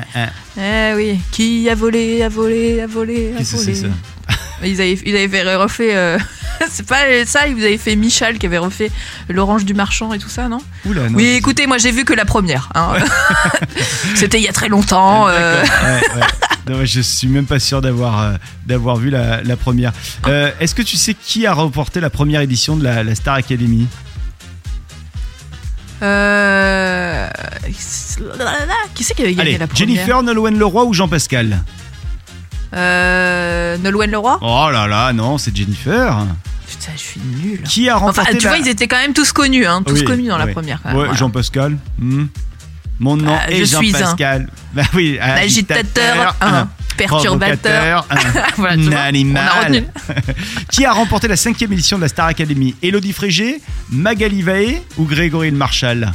[0.57, 3.75] Eh oui, qui a volé, a volé, a volé, a Qu'est-ce que volé.
[3.75, 3.87] c'est ça?
[4.63, 5.95] Ils avaient, ils avaient fait refait.
[5.95, 6.17] euh,
[6.69, 8.91] c'est pas ça, ils avaient fait Michel qui avait refait
[9.29, 11.15] l'Orange du Marchand et tout ça, non Oula, non.
[11.15, 12.70] Oui, écoutez, moi j'ai vu que la première.
[12.75, 12.93] hein.
[14.15, 15.27] C'était il y a très longtemps.
[15.27, 16.27] euh, Ouais, ouais.
[16.70, 18.33] Non, je suis même pas sûr d'avoir euh,
[18.65, 19.93] d'avoir vu la, la première.
[20.27, 23.35] Euh, Est-ce que tu sais qui a remporté la première édition de la, la Star
[23.35, 23.87] Academy?
[26.03, 27.27] Euh,
[28.93, 29.87] Qui c'est qui avait gagné Allez, la première?
[29.96, 31.59] Jennifer, Nolwenn Leroy ou Jean-Pascal?
[32.77, 36.25] Euh, Nolwenn Leroy Oh là là, non, c'est Jennifer.
[36.70, 37.61] Putain, je suis nulle.
[37.63, 38.50] Qui a remporté Enfin, tu la...
[38.50, 40.53] vois, ils étaient quand même tous connus, hein, tous Oui, connus dans la oui.
[40.53, 40.81] première.
[40.81, 41.18] quand même, Ouais, voilà.
[41.20, 41.77] Jean-Pascal.
[41.98, 42.25] hmm.
[43.00, 44.50] Mon nom Ah, est je suis un- Jean-Pascal.
[44.74, 48.03] Bah oui, Agitateur, un un perturbateur.
[48.03, 49.50] provocateur, un Voilà, tu vois, on a animal.
[49.63, 49.83] retenu.
[50.72, 52.75] Qui a remporté la cinquième édition de la Star Academy?
[52.83, 56.11] Elodie Frégé, Magali Vaé ou Grégory Le Marchal?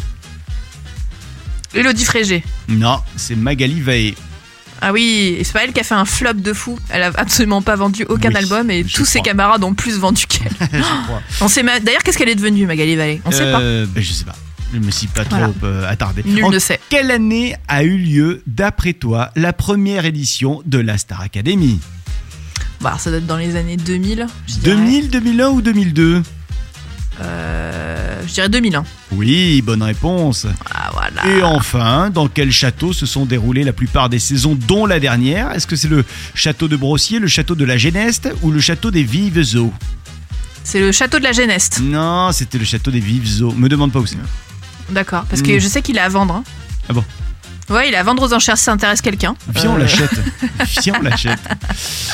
[1.75, 2.44] Elodie Frégé.
[2.68, 4.14] Non, c'est Magali Vaé.
[4.85, 6.77] Ah oui, c'est pas elle qui a fait un flop de fou.
[6.90, 10.27] Elle a absolument pas vendu aucun Oui, album et tous ses camarades ont plus vendu
[10.27, 10.51] qu'elle.
[11.40, 13.21] On sait ma- D'ailleurs, qu'est-ce qu'elle est devenue, Magali Vallée?
[13.25, 13.61] On sait pas.
[13.61, 14.35] Euh, ben, je sais pas.
[14.75, 16.23] Je me suis pas trop euh, attardé.
[16.25, 16.81] Nul En ne sait.
[16.88, 21.79] quelle année a eu lieu, d'après toi, la première édition de la Star Academy?
[22.81, 24.27] Bah, ça doit être dans les années 2000.
[24.49, 24.75] Je dirais.
[24.77, 26.23] 2000, 2001 ou 2002
[27.20, 28.85] Euh, Je dirais 2001.
[29.12, 30.46] Oui, bonne réponse.
[30.75, 31.27] Ah voilà.
[31.37, 35.51] Et enfin, dans quel château se sont déroulées la plupart des saisons, dont la dernière?
[35.53, 38.90] Est-ce que c'est le château de Brossier, le château de la Geneste ou le château
[38.90, 39.72] des Vives Eaux
[40.64, 41.81] C'est le château de la Geneste.
[41.83, 43.53] Non, c'était le château des Vives Eaux.
[43.53, 44.16] Me demande pas où c'est.
[44.90, 45.25] D'accord.
[45.29, 45.61] Parce que Mm.
[45.61, 46.35] je sais qu'il est à vendre.
[46.37, 46.44] hein.
[46.88, 47.05] Ah bon?
[47.72, 49.35] Ouais, il est à vendre aux enchères si ça intéresse quelqu'un.
[49.54, 50.11] Viens, on Euh, l'achète.
[50.82, 51.38] Viens, on l'achète.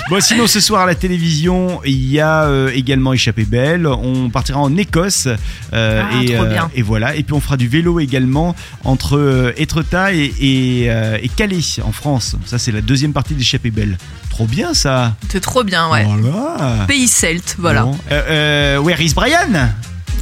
[0.08, 3.86] Bon, sinon, ce soir à la télévision, il y a euh, également Échappée Belle.
[3.86, 5.28] On partira en Écosse.
[5.72, 6.70] euh, Ah, et, trop bien.
[6.74, 7.14] et voilà.
[7.16, 11.58] Et puis, on fera du vélo également entre euh, Étretat et, et, euh, et Calais,
[11.84, 12.36] en France.
[12.46, 13.98] Ça, c'est la deuxième partie d'Échappée Belle.
[14.30, 15.14] Trop bien, ça.
[15.30, 16.04] C'est trop bien, ouais.
[16.06, 16.84] Voilà.
[16.86, 17.82] Pays celte, voilà.
[17.82, 17.98] Bon.
[18.12, 19.70] Euh, euh, where is Brian?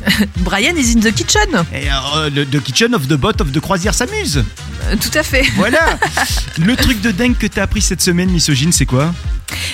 [0.39, 1.65] Brian is in the kitchen.
[1.73, 4.45] Et, euh, le- The Kitchen of the Bot of the Croisière s'amuse.
[4.85, 5.45] Euh, tout à fait.
[5.57, 5.99] Voilà.
[6.59, 9.13] le truc de dingue que t'as appris cette semaine, misogyne, c'est quoi?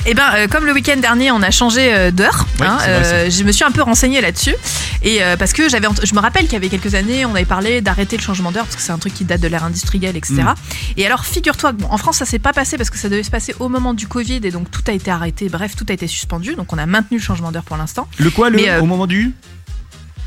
[0.06, 2.46] Eh ben, euh, comme le week-end dernier, on a changé euh, d'heure.
[2.60, 4.54] Ouais, hein, euh, je me suis un peu renseignée là-dessus,
[5.02, 7.80] et parce que j'avais, je me rappelle qu'il y avait quelques années, on avait parlé
[7.80, 10.34] d'arrêter le changement d'heure parce que c'est un truc qui date de l'ère industrielle, etc.
[10.42, 10.54] Mm.
[10.96, 13.22] Et alors, figure-toi que bon, en France, ça s'est pas passé parce que ça devait
[13.22, 15.48] se passer au moment du Covid, et donc tout a été arrêté.
[15.48, 18.08] Bref, tout a été suspendu, donc on a maintenu le changement d'heure pour l'instant.
[18.18, 19.32] Le quoi, le, Mais, au moment du?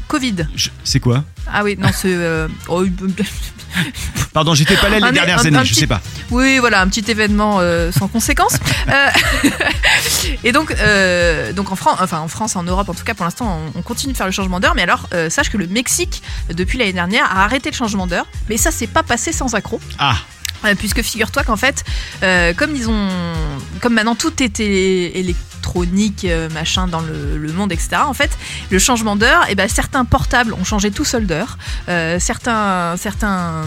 [0.08, 0.48] Covid.
[0.84, 2.14] C'est quoi Ah oui, non, c'est.
[2.14, 2.84] euh, oh,
[4.34, 6.02] Pardon, j'étais pas là les Un- dernières un- années, un je petit- sais pas.
[6.32, 8.58] Oui, voilà, un petit événement euh, sans conséquence.
[8.88, 9.10] Euh,
[10.44, 13.26] et donc, euh, donc en, France, enfin, en France, en Europe en tout cas, pour
[13.26, 14.76] l'instant, on, on continue de faire le changement d'heure.
[14.76, 16.22] Mais alors, sache que le Mexique,
[16.54, 18.28] depuis l'année dernière, a arrêté le changement d'heure.
[18.48, 19.82] Mais ça, c'est pas passé sans accroc.
[19.98, 20.18] Ah,
[20.78, 21.84] puisque figure-toi qu'en fait,
[22.24, 23.10] euh, comme ils ont,
[23.82, 25.46] comme maintenant tout est électronique,
[26.26, 27.98] euh, machin dans le, monde, etc.
[28.06, 28.32] En fait,
[28.70, 31.58] le changement d'heure, et ben certains portables ont changé tout seul d'heure.
[31.90, 33.64] Euh, certains, certains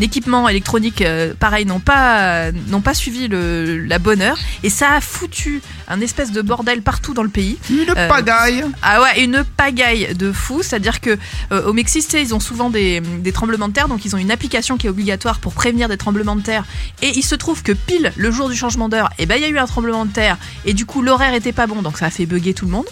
[0.00, 5.00] équipements électroniques, euh, pareil, n'ont pas, n'ont pas suivi la bonne heure, et ça a
[5.00, 7.58] foutu un espèce de bordel partout dans le pays.
[7.68, 8.64] une Euh, pagaille.
[8.82, 10.62] Ah ouais, une pagaille de fou.
[10.62, 11.18] C'est-à-dire que
[11.52, 14.30] euh, au Mexique, ils ont souvent des, des tremblements de terre, donc ils ont une
[14.30, 16.64] application qui est obligatoire pour prévenir des tremblements de terre.
[17.02, 19.44] Et il se trouve que pile le jour du changement d'heure, eh ben il y
[19.44, 22.06] a eu un tremblement de terre, et du coup l'horaire était pas bon, donc ça
[22.06, 22.86] a fait bugger tout le monde.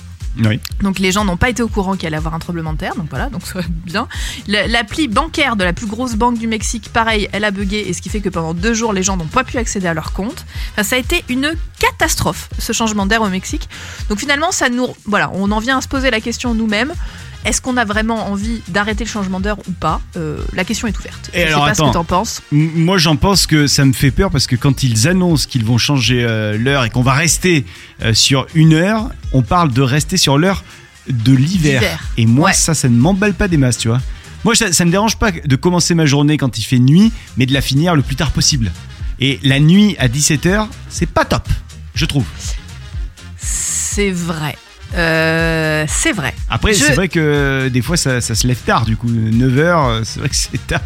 [0.82, 2.94] Donc les gens n'ont pas été au courant qu'il allait avoir un tremblement de terre,
[2.94, 4.08] donc voilà, donc ça va bien.
[4.46, 7.92] La- L'appli bancaire de la plus grosse banque du Mexique, pareil, elle a bugué, et
[7.92, 10.12] ce qui fait que pendant deux jours, les gens n'ont pas pu accéder à leur
[10.12, 10.44] compte.
[10.82, 13.68] Ça a été une catastrophe, ce changement d'air au Mexique.
[14.08, 16.92] Donc finalement, ça nous, voilà, on en vient à se poser la question nous-mêmes.
[17.44, 20.00] Est-ce qu'on a vraiment envie d'arrêter le changement d'heure ou pas?
[20.16, 21.30] Euh, La question est ouverte.
[21.32, 22.42] Et Je alors, sais pas ce que t'en penses.
[22.52, 25.64] M- Moi, j'en pense que ça me fait peur parce que quand ils annoncent qu'ils
[25.64, 27.64] vont changer euh, l'heure et qu'on va rester
[28.02, 30.64] euh, sur une heure, on parle de rester sur l'heure
[31.08, 31.80] de l'hiver.
[31.80, 32.04] D'hiver.
[32.18, 32.52] Et moi, Ouais.
[32.54, 34.00] ça, ça ne m'emballe pas des masses, tu vois.
[34.44, 37.46] Moi, ça, ça me dérange pas de commencer ma journée quand il fait nuit, mais
[37.46, 38.70] de la finir le plus tard possible.
[39.20, 41.48] Et la nuit à 17h, c'est pas top,
[41.94, 42.24] je trouve.
[43.36, 44.56] C'est vrai.
[44.94, 46.34] Euh, c'est vrai.
[46.48, 49.08] Après, Je- c'est vrai que euh, des fois, ça, ça se lève tard, du coup.
[49.08, 50.80] 9h, c'est vrai que c'est tard.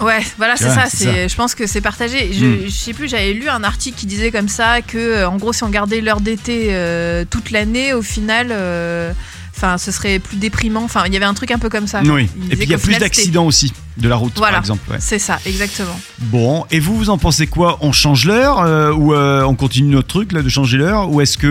[0.00, 0.84] Ouais, voilà, c'est ça.
[0.86, 2.32] je pense que c'est partagé.
[2.32, 2.58] Je, Mm.
[2.66, 5.52] je sais plus, j'avais lu un article qui disait comme ça que, euh, en gros,
[5.52, 9.12] si on gardait l'heure d'été euh, toute l'année, au final, euh,
[9.58, 10.84] enfin, ce serait plus déprimant.
[10.84, 12.00] Enfin, il y avait un truc un peu comme ça.
[12.04, 12.28] Oui.
[12.46, 14.52] Il Et puis, il y a plus d'accidents aussi de la route, Voilà.
[14.58, 14.88] par exemple.
[14.90, 14.98] ouais.
[15.00, 15.98] C'est ça, exactement.
[16.20, 19.92] Bon, et vous, vous en pensez quoi On change l'heure euh, ou euh, on continue
[19.94, 21.46] notre truc là de changer l'heure ou est-ce que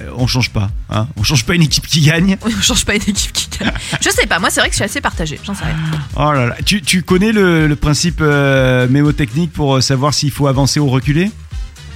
[0.00, 1.08] euh, on change pas hein?
[1.16, 2.36] On change pas une équipe qui gagne?
[2.42, 3.72] On change pas une équipe qui gagne.
[4.00, 4.38] Je sais pas.
[4.38, 5.40] Moi, c'est vrai que je suis assez partagée.
[5.44, 5.76] J'en sais rien.
[6.16, 10.46] Oh là là, tu, tu connais le, le principe euh, mémotechnique pour savoir s'il faut
[10.46, 11.30] avancer ou reculer?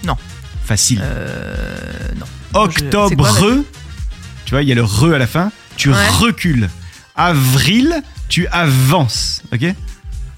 [0.05, 0.17] Non.
[0.65, 1.01] Facile.
[1.05, 1.55] Euh,
[2.19, 2.27] non.
[2.61, 3.29] Octobre,
[4.47, 5.53] tu vois, il y a le re à la fin.
[5.77, 6.09] Tu Ouais.
[6.19, 6.71] recules.
[7.15, 9.43] Avril, tu avances.
[9.53, 9.65] Ok?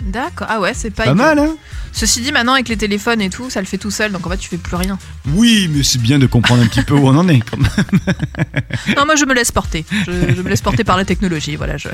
[0.02, 0.46] D'accord.
[0.50, 1.04] Ah ouais, c'est pas.
[1.04, 1.56] Pas mal, hein
[1.92, 4.12] Ceci dit, maintenant avec les téléphones et tout, ça le fait tout seul.
[4.12, 4.98] Donc en fait, tu fais plus rien.
[5.34, 7.40] Oui, mais c'est bien de comprendre un petit peu où on en est.
[7.40, 7.68] Quand même.
[8.96, 9.84] Non, moi, je me laisse porter.
[10.06, 11.56] Je, je me laisse porter par la technologie.
[11.56, 11.76] Voilà.
[11.76, 11.88] Je...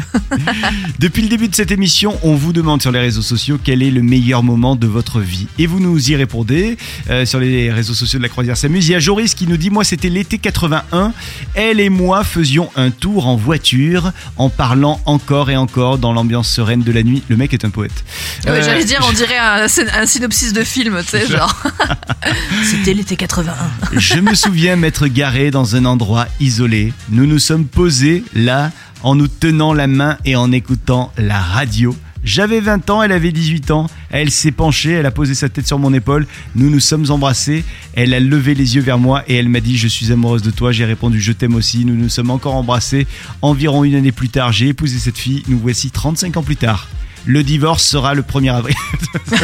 [0.99, 3.91] Depuis le début de cette émission, on vous demande sur les réseaux sociaux quel est
[3.91, 5.47] le meilleur moment de votre vie.
[5.59, 6.77] Et vous nous y répondez
[7.11, 8.89] euh, sur les réseaux sociaux de la Croisière s'amuse.
[8.89, 11.13] Il y a Joris qui nous dit Moi, c'était l'été 81.
[11.55, 16.49] Elle et moi faisions un tour en voiture en parlant encore et encore dans l'ambiance
[16.49, 17.23] sereine de la nuit.
[17.29, 17.94] Le mec est un poète.
[18.45, 21.55] Ouais, Euh, J'allais dire, on dirait un, un synopsis de film, tu sais, genre.
[22.65, 23.55] C'était l'été 81.
[23.99, 26.93] Je me souviens m'être garé dans un endroit isolé.
[27.11, 28.71] Nous nous sommes posés là
[29.03, 31.95] en nous tenant la main et en écoutant la radio.
[32.23, 33.87] J'avais 20 ans, elle avait 18 ans.
[34.11, 36.27] Elle s'est penchée, elle a posé sa tête sur mon épaule.
[36.55, 37.65] Nous nous sommes embrassés.
[37.95, 40.51] Elle a levé les yeux vers moi et elle m'a dit Je suis amoureuse de
[40.51, 40.73] toi.
[40.73, 41.85] J'ai répondu Je t'aime aussi.
[41.85, 43.07] Nous nous sommes encore embrassés.
[43.43, 45.43] Environ une année plus tard, j'ai épousé cette fille.
[45.49, 46.89] Nous voici 35 ans plus tard.
[47.27, 48.75] Le divorce sera le 1er avril.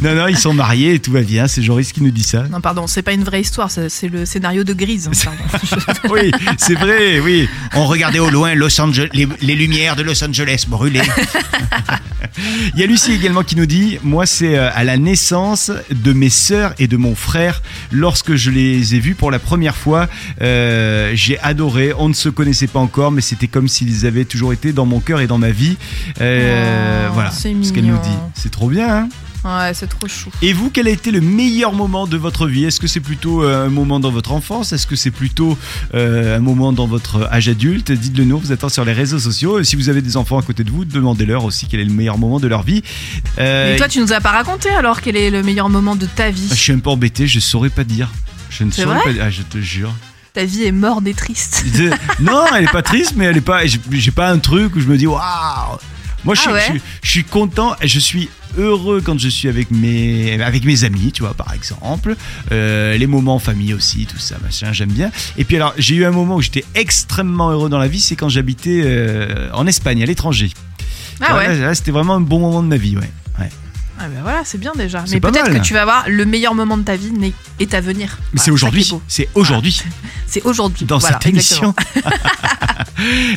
[0.00, 1.46] non, non, ils sont mariés et tout va bien.
[1.48, 2.44] C'est Joris qui nous dit ça.
[2.50, 5.08] Non, pardon, c'est pas une vraie histoire, c'est le scénario de Grise.
[5.26, 5.30] hein.
[6.10, 7.48] Oui, c'est vrai, oui.
[7.74, 11.02] On regardait au loin Los Angeles, les, les lumières de Los Angeles brûlées.
[12.74, 16.12] Il y a Lucie également qui nous dit Moi, c'est euh, à la naissance de
[16.12, 17.62] mes sœurs et de mon frère.
[17.90, 20.08] Lorsque je les ai vus pour la première fois,
[20.40, 21.92] euh, j'ai adoré.
[21.98, 25.00] On ne se connaissait pas encore, mais c'était comme s'ils avaient toujours été dans mon
[25.00, 25.77] cœur et dans ma vie.
[26.20, 28.08] Euh, Oh, voilà ce qu'elle nous dit.
[28.34, 29.08] C'est trop bien, hein
[29.44, 30.30] Ouais, c'est trop chou.
[30.42, 32.64] et vous, quel a été le meilleur moment de votre vie?
[32.64, 34.72] Est-ce que c'est plutôt euh, un moment dans votre enfance?
[34.72, 35.56] Est-ce que c'est plutôt
[35.94, 37.92] euh, un moment dans votre âge adulte?
[37.92, 39.60] Dites-le nous, vous attend sur les réseaux sociaux.
[39.60, 41.92] Et si vous avez des enfants à côté de vous, demandez-leur aussi quel est le
[41.92, 42.82] meilleur moment de leur vie.
[43.38, 46.06] Euh, Mais toi, tu nous as pas raconté alors quel est le meilleur moment de
[46.06, 46.48] ta vie?
[46.50, 48.10] Je suis un peu embêté, je saurais pas dire.
[48.50, 49.04] Je ne saurais vrai?
[49.04, 49.22] pas dire.
[49.24, 49.92] Ah, je te jure.
[50.38, 51.64] Ta vie est morte et triste.
[52.20, 53.62] Non, elle est pas triste, mais elle est pas.
[53.66, 55.78] J'ai pas un truc où je me dis waouh.
[56.24, 59.28] Moi, je, Ah suis- ouais je, je suis content, et je suis heureux quand je
[59.28, 62.14] suis avec mes avec mes amis, tu vois, par exemple.
[62.52, 65.10] Euh, les moments en famille aussi, tout ça, machin, j'aime bien.
[65.36, 68.14] Et puis alors, j'ai eu un moment où j'étais extrêmement heureux dans la vie, c'est
[68.14, 70.50] quand j'habitais euh, en Espagne, à l'étranger.
[71.20, 71.74] Ah ouais.
[71.74, 73.10] C'était vraiment un bon moment de ma vie, ouais.
[73.40, 73.48] ouais.
[74.00, 75.04] Ah ben voilà, c'est bien déjà.
[75.10, 75.60] Mais pas peut-être mal.
[75.60, 77.12] que tu vas voir le meilleur moment de ta vie
[77.58, 78.18] est à venir.
[78.32, 79.82] Mais Voilà, c'est aujourd'hui, c'est aujourd'hui,
[80.26, 80.84] C'est aujourd'hui.
[80.86, 81.74] dans Voilà, cette émission.
[81.96, 82.16] exactement.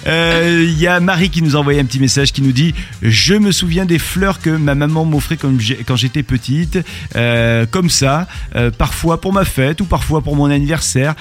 [0.08, 2.74] Euh, Il y a Marie qui nous a envoyé un petit message qui nous dit
[3.04, 6.80] Je me souviens des fleurs que ma maman m'offrait quand j'étais petite,
[7.16, 11.14] euh, comme ça, euh, parfois pour ma fête ou parfois pour mon anniversaire,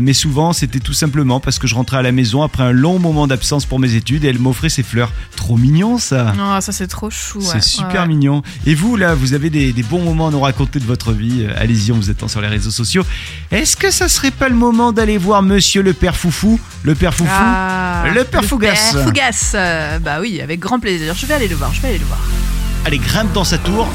[0.00, 2.98] mais souvent c'était tout simplement parce que je rentrais à la maison après un long
[2.98, 5.12] moment d'absence pour mes études et elle m'offrait ces fleurs.
[5.36, 7.40] Trop mignon ça Non, ça c'est trop chou.
[7.40, 7.60] c'est ouais.
[7.60, 8.08] super ouais.
[8.08, 8.42] mignon.
[8.66, 11.44] Et vous, là, vous avez des, des bons moments à nous raconter de votre vie.
[11.46, 13.04] Euh, Allez-y, on vous attend sur les réseaux sociaux.
[13.50, 17.14] Est-ce que ça serait pas le moment d'aller voir Monsieur le Père Foufou Le Père
[17.14, 18.92] Foufou Ah, Le Père Fougas.
[18.92, 19.52] Père Fougas.
[19.54, 21.14] euh, bah oui, avec grand plaisir.
[21.14, 21.72] Je vais aller le voir.
[21.74, 22.18] Je vais aller le voir.
[22.86, 23.88] Allez, grimpe dans sa tour.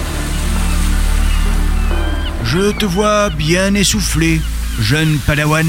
[2.44, 4.40] Je te vois bien essoufflé,
[4.80, 5.66] jeune padawan.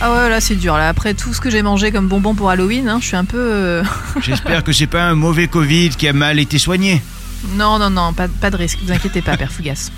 [0.00, 0.76] Ah ouais, là c'est dur.
[0.76, 3.24] Là après tout ce que j'ai mangé comme bonbon pour Halloween, hein, je suis un
[3.26, 3.36] peu.
[3.38, 3.82] euh,
[4.22, 7.02] J'espère que c'est pas un mauvais Covid qui a mal été soigné.
[7.50, 8.78] Non, non, non, pas, pas de risque.
[8.84, 9.90] Vous inquiétez pas, Père Fougas.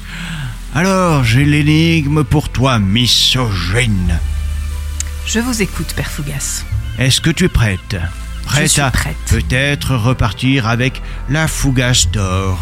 [0.75, 4.19] Alors, j'ai l'énigme pour toi, misogyne.
[5.27, 6.65] Je vous écoute, Père Fougas.
[6.99, 7.97] Est-ce que tu es prête?
[8.45, 8.93] Prête à
[9.29, 12.59] peut-être repartir avec la fougasse d'or.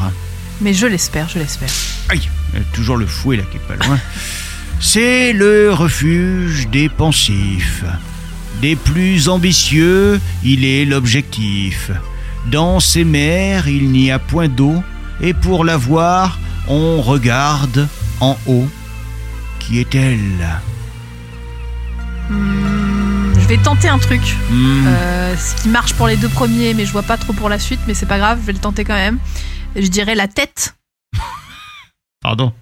[0.61, 1.71] Mais je l'espère, je l'espère.
[2.09, 2.29] Aïe,
[2.73, 3.99] toujours le fouet là qui est pas loin.
[4.79, 7.85] C'est le refuge des pensifs.
[8.61, 11.91] Des plus ambitieux, il est l'objectif.
[12.47, 14.83] Dans ces mers, il n'y a point d'eau,
[15.21, 17.89] et pour la voir, on regarde
[18.21, 18.69] en haut.
[19.59, 20.49] Qui est-elle
[22.31, 24.21] Hmm, je vais tenter un truc.
[24.51, 27.49] Hmm, Euh, ce qui marche pour les deux premiers, mais je vois pas trop pour
[27.49, 29.19] la suite, mais c'est pas grave, je vais le tenter quand même.
[29.77, 30.75] Je dirais la tête.
[32.23, 32.53] Pardon.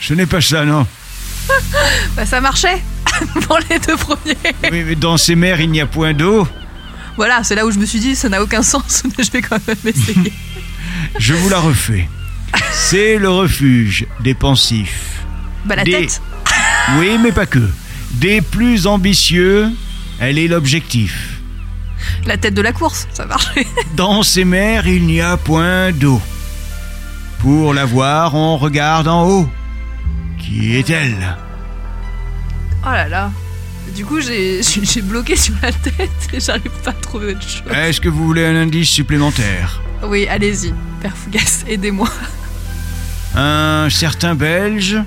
[0.00, 0.86] Je n'ai pas ça, non.
[2.16, 2.82] Bah ça marchait
[3.46, 4.36] pour les deux premiers.
[4.70, 6.46] Oui, mais dans ces mers, il n'y a point d'eau.
[7.16, 9.42] Voilà, c'est là où je me suis dit, ça n'a aucun sens, mais je vais
[9.42, 10.32] quand même essayer.
[11.18, 12.08] Je vous la refais.
[12.72, 15.22] C'est le refuge des pensifs.
[15.64, 16.20] Bah la Des- tête.
[16.98, 17.68] Oui, mais pas que.
[18.12, 19.70] Des plus ambitieux,
[20.20, 21.40] elle est l'objectif.
[22.24, 23.66] La tête de la course, ça marchait.
[23.94, 26.20] Dans ces mers, il n'y a point d'eau.
[27.40, 29.48] Pour la voir, on regarde en haut.
[30.38, 31.36] Qui est-elle?
[32.84, 33.30] Oh là là.
[33.94, 34.62] Du coup, j'ai
[35.02, 37.62] bloqué sur la tête et j'arrive pas à trouver autre chose.
[37.72, 39.80] Est-ce que vous voulez un indice supplémentaire?
[40.02, 42.08] Oui, allez-y, Père Fougas, aidez-moi.
[43.34, 44.98] Un certain Belge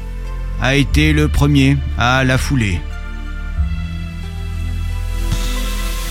[0.62, 2.80] a été le premier à la fouler.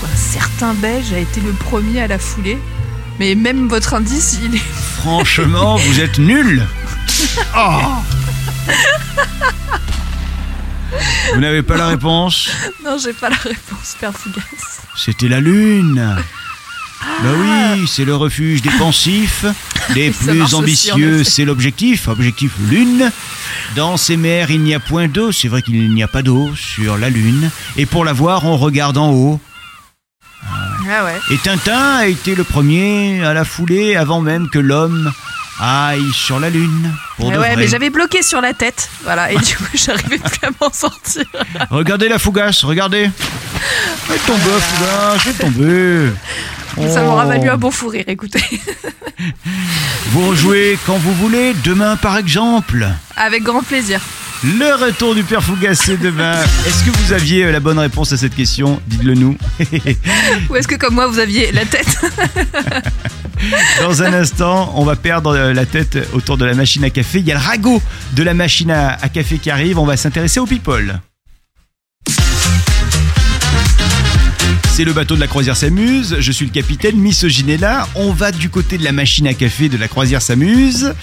[0.04, 2.59] Un certain Belge a été le premier à la fouler.
[3.18, 4.59] Mais même votre indice, il est.
[4.98, 6.64] Franchement, vous êtes nuls
[7.57, 8.02] Oh
[11.34, 12.50] Vous n'avez pas la réponse
[12.84, 14.42] Non, j'ai pas la réponse, Père Fougas.
[14.96, 16.16] C'était la lune.
[17.22, 19.44] Bah oui, c'est le refuge des pensifs,
[19.94, 23.11] des plus ambitieux, c'est l'objectif, objectif lune.
[23.76, 26.50] Dans ces mers, il n'y a point d'eau, c'est vrai qu'il n'y a pas d'eau
[26.56, 27.50] sur la lune.
[27.76, 29.40] Et pour la voir, on regarde en haut.
[30.90, 31.18] Ah ouais.
[31.30, 35.12] Et Tintin a été le premier à la fouler avant même que l'homme
[35.61, 36.92] aille sur la lune.
[37.16, 37.57] Pour de ouais, vrai.
[37.57, 38.88] mais j'avais bloqué sur la tête.
[39.05, 41.25] Voilà, et du coup, j'arrivais plus à m'en sortir.
[41.71, 43.11] Regardez la fougasse, regardez.
[44.11, 46.11] Elle tombe, la fougasse, elle tombée.
[46.92, 47.07] Ça Oh.
[47.07, 48.42] m'aura valu un bon fou rire, écoutez.
[50.12, 52.87] Vous rejouez quand vous voulez, demain par exemple.
[53.16, 54.01] Avec grand plaisir.
[54.44, 56.40] Le retour du Père Fougasse, c'est demain.
[56.64, 59.37] Est-ce que vous aviez euh, la bonne réponse à cette question Dites-le nous.
[60.48, 61.98] Ou est-ce que, comme moi, vous aviez la tête
[63.83, 67.18] Dans un instant, on va perdre euh, la tête autour de la machine à café.
[67.18, 69.77] Il y a le ragot de la machine à, à café qui arrive.
[69.77, 71.01] On va s'intéresser aux people.
[74.78, 76.18] C'est le bateau de la croisière s'amuse.
[76.20, 77.88] Je suis le capitaine Misogyne est là.
[77.96, 80.94] On va du côté de la machine à café de la croisière s'amuse.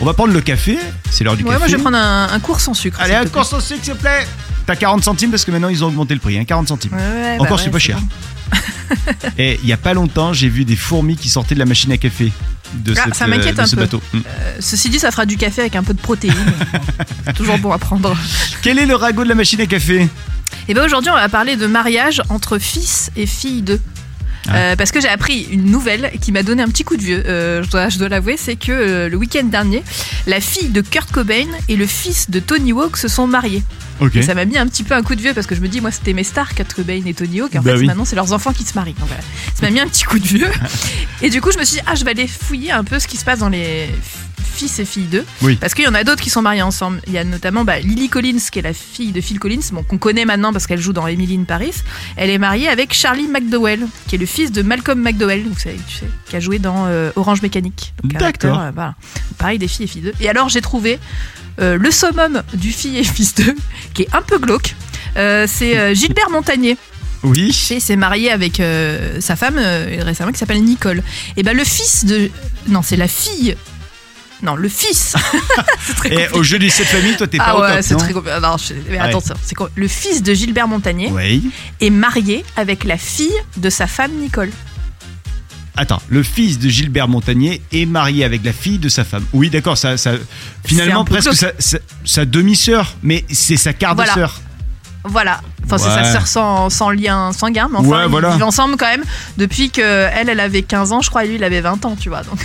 [0.00, 0.76] On va prendre le café.
[1.10, 1.58] C'est l'heure du Ouais, café.
[1.60, 3.00] moi, je vais prendre un, un cours sans sucre.
[3.00, 4.26] Allez, un course au sucre, s'il te plaît.
[4.66, 6.36] T'as 40 centimes parce que maintenant ils ont augmenté le prix.
[6.38, 6.92] Hein, 40 centimes.
[6.92, 7.98] Ouais, ouais, bah Encore, ouais, c'est pas cher.
[9.38, 11.90] Et il y a pas longtemps, j'ai vu des fourmis qui sortaient de la machine
[11.90, 12.30] à café
[12.74, 13.80] de, Ah, cette, ça m'inquiète de un ce peu.
[13.80, 14.02] bateau.
[14.12, 14.18] Mm.
[14.18, 16.34] Euh, ceci dit, ça fera du café avec un peu de protéines.
[17.24, 18.14] C'est toujours bon à prendre.
[18.60, 20.06] Quel est le ragot de la machine à café?
[20.68, 23.80] Et bien aujourd'hui, on va parler de mariage entre fils et filles d'eux.
[24.48, 24.56] Ah.
[24.56, 27.22] Euh, parce que j'ai appris une nouvelle qui m'a donné un petit coup de vieux,
[27.26, 29.84] euh, je dois, je dois l'avouer, c'est que euh, le week-end dernier,
[30.26, 33.62] la fille de Kurt Cobain et le fils de Tony Hawk se sont mariés.
[34.16, 35.68] Et ça m'a mis un petit peu un coup de vieux parce que je me
[35.68, 37.86] dis, moi c'était mes stars, Kurt Cobain et Tony Hawk, et en Bah fait oui.
[37.86, 38.94] maintenant c'est leurs enfants qui se marient.
[38.98, 39.22] Donc voilà,
[39.54, 40.50] ça m'a mis un petit coup de vieux.
[41.22, 43.06] et du coup, je me suis dit, ah, je vais aller fouiller un peu ce
[43.06, 43.88] qui se passe dans les
[44.52, 45.24] fils et filles d'eux.
[45.42, 45.56] Oui.
[45.56, 47.00] Parce qu'il y en a d'autres qui sont mariés ensemble.
[47.06, 49.82] Il y a notamment bah, Lily Collins, qui est la fille de Phil Collins, bon,
[49.82, 51.72] qu'on connaît maintenant parce qu'elle joue dans Emily in Paris.
[52.16, 55.76] Elle est mariée avec Charlie McDowell, qui est le fils de Malcolm McDowell, donc c'est-
[55.88, 57.94] tu sais, qui a joué dans euh, Orange Mécanique.
[58.04, 58.60] D'accord.
[58.60, 58.94] euh, voilà.
[59.38, 60.14] Pareil, des filles et filles d'eux.
[60.20, 60.98] Et alors, j'ai trouvé
[61.60, 63.54] euh, le summum du fille et fils d'eux,
[63.94, 64.74] qui est un peu glauque.
[65.16, 66.76] C'est Gilbert Montagnier.
[67.24, 67.54] Oui.
[67.70, 71.02] Et s'est marié avec euh, sa femme euh, récemment qui s'appelle Nicole.
[71.36, 72.30] Et ben le fils de.
[72.68, 73.54] Non, c'est la fille.
[74.42, 75.14] Non, le fils.
[75.96, 76.28] très Et compliqué.
[76.38, 78.12] au jeu des sept familles, toi, t'es pas Ah au ouais, top, c'est non très
[78.12, 78.36] compliqué.
[78.42, 78.98] Non, je- mais Ouais.
[78.98, 81.50] attention, c'est quoi Le fils de Gilbert Montagnier Oui.
[81.80, 84.50] est marié avec la fille de sa femme Nicole.
[85.76, 89.24] Attends, le fils de Gilbert Montagnier est marié avec la fille de sa femme.
[89.32, 90.12] Oui, d'accord, ça, ça,
[90.66, 91.36] finalement peu presque glauque.
[91.38, 94.12] sa, sa- sa demi-sœur, mais c'est sa quart de Voilà.
[94.14, 94.40] sœur.
[95.04, 95.40] Voilà.
[95.64, 96.04] Enfin, c'est Ouais.
[96.04, 98.32] sa sœur sans, sans lien sanguin, mais enfin, Ouais, ils voilà.
[98.32, 99.02] vivent ensemble quand même
[99.38, 101.96] depuis que elle, elle avait 15 ans, je crois, et lui, il avait 20 ans,
[101.98, 102.22] tu vois.
[102.22, 102.38] Donc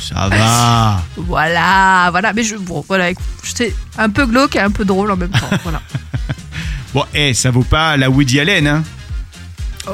[0.00, 1.02] Ça va.
[1.16, 2.32] voilà, voilà.
[2.32, 5.30] Mais je, bon, voilà, écoute, c'est un peu glauque et un peu drôle en même
[5.30, 5.50] temps.
[5.62, 5.80] Voilà.
[6.92, 8.82] Bon, eh, ça vaut pas la Woody Allen, hein,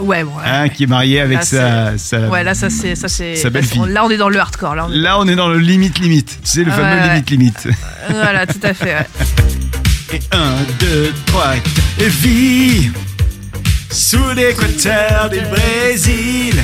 [0.00, 0.32] Ouais, ouais.
[0.46, 0.70] hein, ouais.
[0.70, 3.36] qui est marié avec Là, sa, sa- Ouais, là, ça c'est, ça c'est.
[3.36, 3.82] Sa belle-fille.
[3.88, 4.74] Là, on est dans le hardcore.
[4.74, 6.38] Là, on est- Là, on est dans le limite limite.
[6.42, 7.08] Tu sais, le Ouais, fameux ouais.
[7.10, 7.68] limite limite.
[8.08, 8.94] Voilà, tout à fait.
[8.94, 9.06] ouais.
[10.14, 11.52] Et un, deux, trois,
[12.00, 12.90] et vie
[13.90, 16.54] sous l'équateur du Brésil,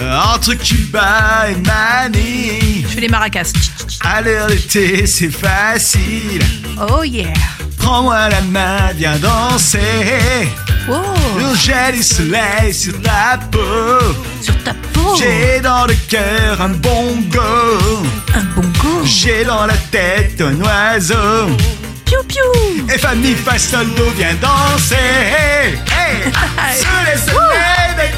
[0.00, 2.84] entre Cuba et Manille.
[2.88, 3.52] Je fais les maracas.
[4.04, 6.42] À l'heure d'été, c'est facile.
[6.90, 7.32] Oh yeah.
[7.78, 10.48] Prends-moi la main, viens danser.
[10.88, 10.94] Oh,
[11.38, 13.58] Le du soleil sur ta peau.
[14.42, 15.16] sur ta peau.
[15.18, 17.40] J'ai dans le cœur un bongo.
[18.34, 19.04] un bongo.
[19.04, 21.48] J'ai dans la tête un oiseau.
[22.04, 22.86] Piou piou.
[22.92, 24.96] Et Fanny Fassoldo vient danser.
[25.90, 26.32] Hey
[26.76, 28.12] Sous les soleils des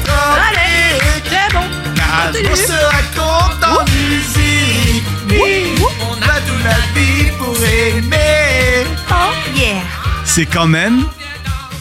[2.27, 5.03] on se raconte en musique.
[5.29, 8.85] Oui, on a toute la vie pour aimer.
[9.09, 9.81] Oh yeah.
[10.25, 11.03] C'est quand même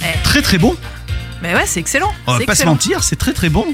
[0.03, 0.23] Eh.
[0.23, 0.77] très très bon.
[1.43, 2.13] Mais ouais, c'est excellent.
[2.27, 3.67] On va pas se mentir, c'est très très bon.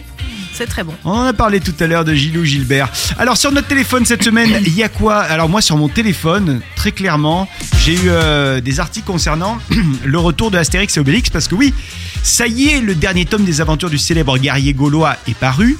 [0.57, 0.94] C'est très bon.
[1.05, 2.88] On en a parlé tout à l'heure de Gilou Gilbert.
[3.18, 5.16] Alors sur notre téléphone cette semaine, il y a quoi?
[5.18, 7.48] Alors moi sur mon téléphone, très clairement,
[7.85, 9.59] j'ai eu euh, des articles concernant
[10.05, 11.74] le retour de Astérix et Obélix parce que oui,
[12.22, 15.77] ça y est, le dernier tome des aventures du célèbre guerrier gaulois est paru.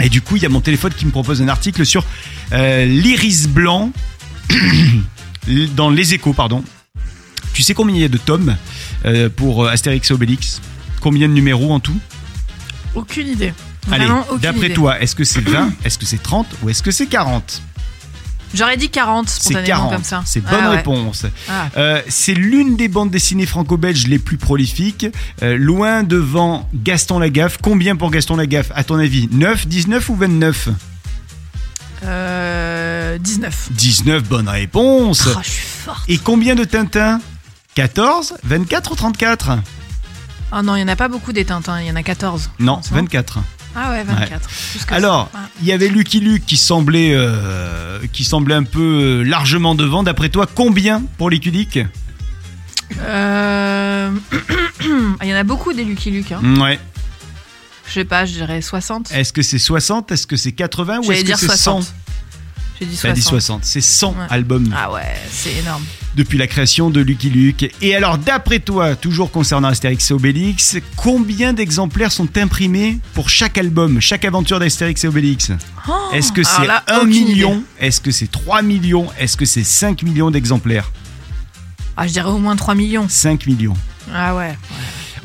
[0.00, 2.04] Et du coup, il y a mon téléphone qui me propose un article sur
[2.52, 3.92] euh, l'iris blanc
[5.74, 6.62] dans les échos, pardon.
[7.52, 8.56] Tu sais combien il y a de tomes
[9.04, 10.60] euh, pour euh, Astérix et Obélix?
[11.00, 11.98] Combien de numéros en tout?
[12.94, 13.52] Aucune idée.
[13.90, 16.90] Allez, Vraiment d'après toi, est-ce que c'est 20, est-ce que c'est 30 ou est-ce que
[16.90, 17.62] c'est 40
[18.54, 20.22] J'aurais dit 40 C'est spontanément 40, comme ça.
[20.24, 20.76] c'est Ah bonne ouais.
[20.76, 21.26] réponse.
[21.48, 21.68] Ah.
[21.76, 25.06] Euh, c'est l'une des bandes dessinées franco-belges les plus prolifiques,
[25.42, 27.58] euh, loin devant Gaston Lagaffe.
[27.62, 29.28] Combien pour Gaston Lagaffe, à ton avis?
[29.30, 30.68] 9, 19 ou 29
[32.04, 33.68] Euh, 19.
[33.72, 35.28] 19, bonne réponse.
[35.34, 36.04] Oh, je suis forte.
[36.08, 37.20] Et combien de Tintin
[37.74, 39.50] 14, 24 ou 34
[40.52, 42.50] Oh non, il n'y en a pas beaucoup des Tintins, il y en a 14.
[42.58, 43.38] je Non, pense, 24.
[43.80, 44.48] Ah ouais, 24.
[44.48, 45.30] Plus que Alors.
[45.34, 45.48] Ah.
[45.60, 50.02] il y avait Lucky Luke qui semblait, euh, qui semblait un peu euh, largement devant.
[50.02, 51.78] D'après toi, combien pour Lucky Luke
[53.00, 54.10] Euh,
[55.22, 56.32] Il y en a beaucoup des Lucky Luke.
[56.32, 56.40] Hein.
[56.60, 56.80] Ouais.
[57.86, 59.12] Je sais pas, je dirais 60.
[59.12, 61.84] Est-ce que c'est 60 Est-ce que c'est 80 ou est-ce que dire c'est 60.
[61.84, 61.94] 100
[62.80, 63.14] J'ai dit T'as 60.
[63.14, 63.64] dit 60.
[63.64, 64.14] C'est 100 Ouais.
[64.30, 65.82] albums Ah ouais, c'est énorme.
[66.16, 67.70] depuis la création de Lucky Luke.
[67.82, 73.58] Et alors, d'après toi, toujours concernant Astérix et Obélix, combien d'exemplaires sont imprimés pour chaque
[73.58, 75.50] album, chaque aventure d'Astérix et Obélix?
[75.88, 77.62] Oh, Est-ce que c'est là, 1 aucune million?
[77.80, 79.08] Est-ce que c'est 3 millions?
[79.18, 80.90] Est-ce que c'est 5 millions d'exemplaires?
[81.96, 83.06] Ah, je dirais au moins 3 millions.
[83.08, 83.74] 5 millions.
[84.14, 84.56] Ah ouais.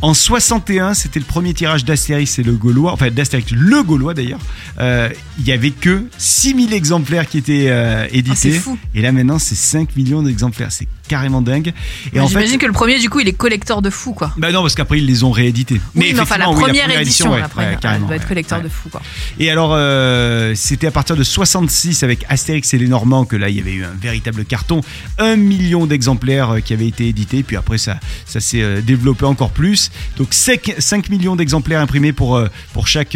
[0.04, 4.42] En 61, c'était le premier tirage d'Astérix et le Gaulois, enfin d'Astérix le Gaulois d'ailleurs.
[4.82, 5.08] Euh,
[5.40, 8.52] Il y avait que 6000 exemplaires qui étaient euh, Ah, c'est édités.
[8.52, 8.78] fou.
[8.94, 10.74] et là maintenant, c'est 5 millions d'exemplaires.
[10.74, 11.74] C'est carrément dingue.
[12.12, 14.34] Et en J'imagine que le premier, du coup, il est collector de fou, quoi.
[14.36, 15.80] bah non, parce qu'après ils les ont réédités.
[15.94, 18.28] oui, mais enfin, la effectivement, oui, première édition, ouais, la première, ouais, elle doit être
[18.28, 19.00] collector de fou, quoi.
[19.40, 23.50] Et alors, euh, c'était à partir de 66 avec Astérix et les Normands que là,
[23.50, 24.82] il y avait eu un véritable carton.
[25.20, 27.44] Un million d'exemplaires euh, qui avaient été édités.
[27.44, 29.92] Puis après, ça, ça s'est euh, développé encore plus.
[30.18, 32.42] Donc 5, 5 millions d'exemplaires imprimés pour,
[32.74, 33.16] pour chaque,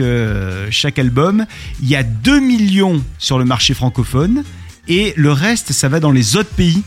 [0.70, 1.48] chaque album.
[1.82, 4.44] Il y a 2 millions sur le marché francophone.
[4.88, 6.84] Et le reste, ça va dans les autres pays.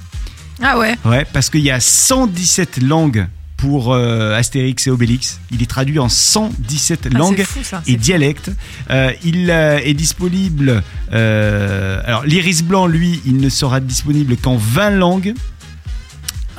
[0.63, 0.97] Ah ouais.
[1.05, 5.39] Ouais, parce qu'il y a 117 langues pour euh, Astérix et Obélix.
[5.51, 7.83] Il est traduit en 117 Ah, langues c'est fou, ça.
[7.87, 8.51] et dialectes.
[8.91, 10.83] Euh, il euh, est disponible.
[11.13, 15.35] euh, alors, l'iris blanc, lui, il ne sera disponible qu'en 20 langues.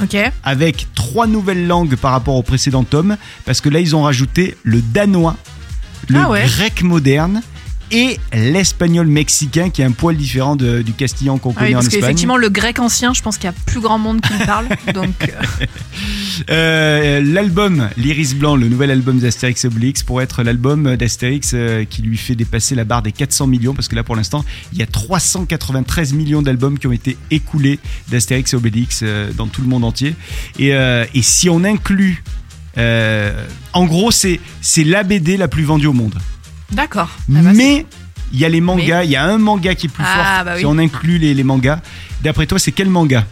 [0.02, 0.18] Ok.
[0.44, 4.58] avec trois nouvelles langues par rapport au précédent tome, parce que là, ils ont rajouté
[4.64, 5.36] le danois,
[6.08, 6.44] le Ah ouais.
[6.46, 7.42] grec moderne.
[7.94, 11.70] Et l'espagnol mexicain qui est un poil différent de- du castillan qu'on Ah oui, connaît
[11.72, 12.02] en parce Espagne.
[12.02, 14.68] qu'effectivement, le grec ancien, je pense qu'il y a plus grand monde qui le parle.
[14.94, 15.66] donc, euh,
[16.50, 21.84] Euh, l'album L'Iris Blanc, le nouvel album d'Astérix et Obélix, pour être l'album d'Astérix euh,
[21.86, 24.44] qui lui fait dépasser la barre des 400 millions, parce que là pour l'instant,
[24.74, 29.04] il y a 393 millions d'albums qui ont été écoulés d'Astérix et Obélix
[29.36, 30.16] dans tout le monde entier.
[30.58, 32.24] Et, euh, et si on inclut
[32.78, 36.16] Euh, en gros, c'est c'est la BD la plus vendue au monde.
[36.72, 37.10] D'accord.
[37.36, 37.86] Ah bah, Mais
[38.34, 40.46] il y a les mangas, il y a un manga qui est plus Ah, fort.
[40.46, 40.60] bah oui.
[40.62, 41.82] Si on inclut les, les mangas,
[42.24, 43.26] d'après toi, c'est quel manga?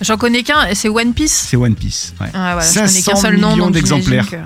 [0.00, 1.46] J'en connais qu'un, c'est One Piece?
[1.48, 2.14] C'est One Piece.
[2.20, 2.28] ouais.
[2.34, 4.30] Ah, voilà, je connais 500 qu'un seul nom, millions donc j'imagine d'exemplaires.
[4.30, 4.36] que-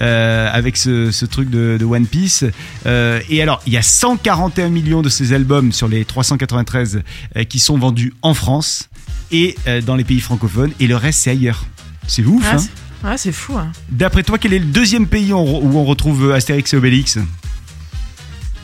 [0.00, 2.44] euh, avec ce, ce truc de, de One Piece.
[2.86, 7.02] Euh, et alors, il y a 141 millions de ces albums sur les 393
[7.36, 8.88] euh, qui sont vendus en France
[9.30, 11.66] et euh, dans les pays francophones, et le reste c'est ailleurs.
[12.06, 12.42] C'est ouf.
[12.46, 13.56] Ah, hein c'est- Ouais, c'est fou.
[13.56, 13.72] hein.
[13.90, 17.18] D'après toi, quel est le deuxième pays où on retrouve Astérix et Obélix?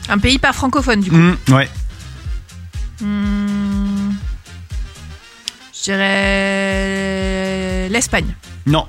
[0.09, 1.17] Un pays pas francophone, du coup.
[1.17, 1.69] Mmh, Ouais.
[3.01, 4.11] Hmm,
[5.73, 8.33] Je dirais l'Espagne.
[8.65, 8.85] Non.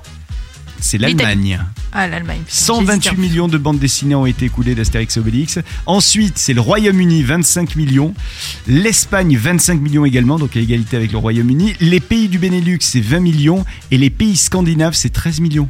[0.81, 1.59] C'est l'Allemagne.
[1.91, 2.39] Ah, l'Allemagne.
[2.39, 3.21] putain, 128 j'hésitais.
[3.21, 5.59] millions de bandes dessinées ont été écoulées d'Astérix et Obélix.
[5.85, 8.13] Ensuite, c'est le Royaume-Uni, 25 millions.
[8.67, 11.73] L'Espagne, 25 millions également, donc à égalité avec le Royaume-Uni.
[11.81, 13.65] Les pays du Benelux, c'est 20 millions.
[13.91, 15.69] Et les pays scandinaves, c'est 13 millions.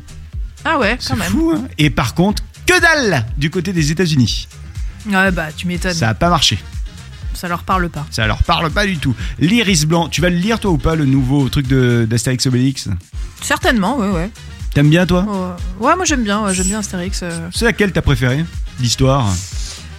[0.64, 1.32] Ah ouais, C'est quand même.
[1.32, 4.48] fou, hein Et par contre, que dalle du côté des États-Unis.
[5.08, 5.94] Ouais, bah, tu m'étonnes.
[5.94, 6.06] Ça Ça...
[6.08, 6.60] n'a pas marché.
[7.48, 8.06] leur parle pas.
[8.12, 9.16] Ça leur parle pas du tout.
[9.40, 12.88] L'Iris Blanc, tu vas le lire toi ou pas, le nouveau truc de- d'Astérix Obélix?
[13.42, 14.30] Certainement, ouais, ouais.
[14.74, 15.26] T'aimes bien toi?
[15.28, 17.22] Oh, Ouais, moi j'aime bien, ouais, j'aime bien Astérix.
[17.24, 17.50] euh.
[17.54, 18.46] C'est laquelle t'as préféré
[18.80, 19.28] L'histoire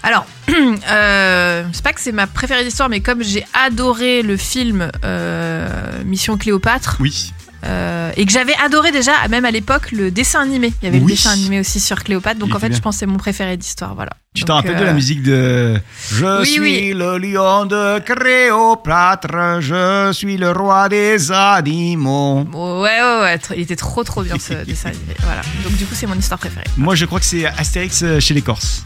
[0.03, 0.26] Alors,
[0.90, 6.03] euh, c'est pas que c'est ma préférée d'histoire, mais comme j'ai adoré le film euh,
[6.05, 7.32] Mission Cléopâtre, Oui.
[7.64, 10.72] Euh, et que j'avais adoré déjà, même à l'époque, le dessin animé.
[10.82, 11.04] Il y avait Oui.
[11.04, 12.76] le dessin animé aussi sur Cléopâtre, donc Il en fait, bien.
[12.76, 14.11] je pense que c'est mon préféré d'histoire, voilà.
[14.34, 15.80] Tu t'en rappelles de euh, la musique de
[16.12, 16.92] Je oui, suis oui.
[16.94, 22.44] le lion de Cléopâtre, je suis le roi des animaux.
[22.52, 25.14] Ouais, ouais, ouais, il était trop trop bien ce dessin animé.
[25.22, 25.42] Voilà.
[25.64, 26.64] Donc du coup, c'est mon histoire préférée.
[26.76, 28.84] Moi, je crois que c'est Astérix euh, chez les Corses.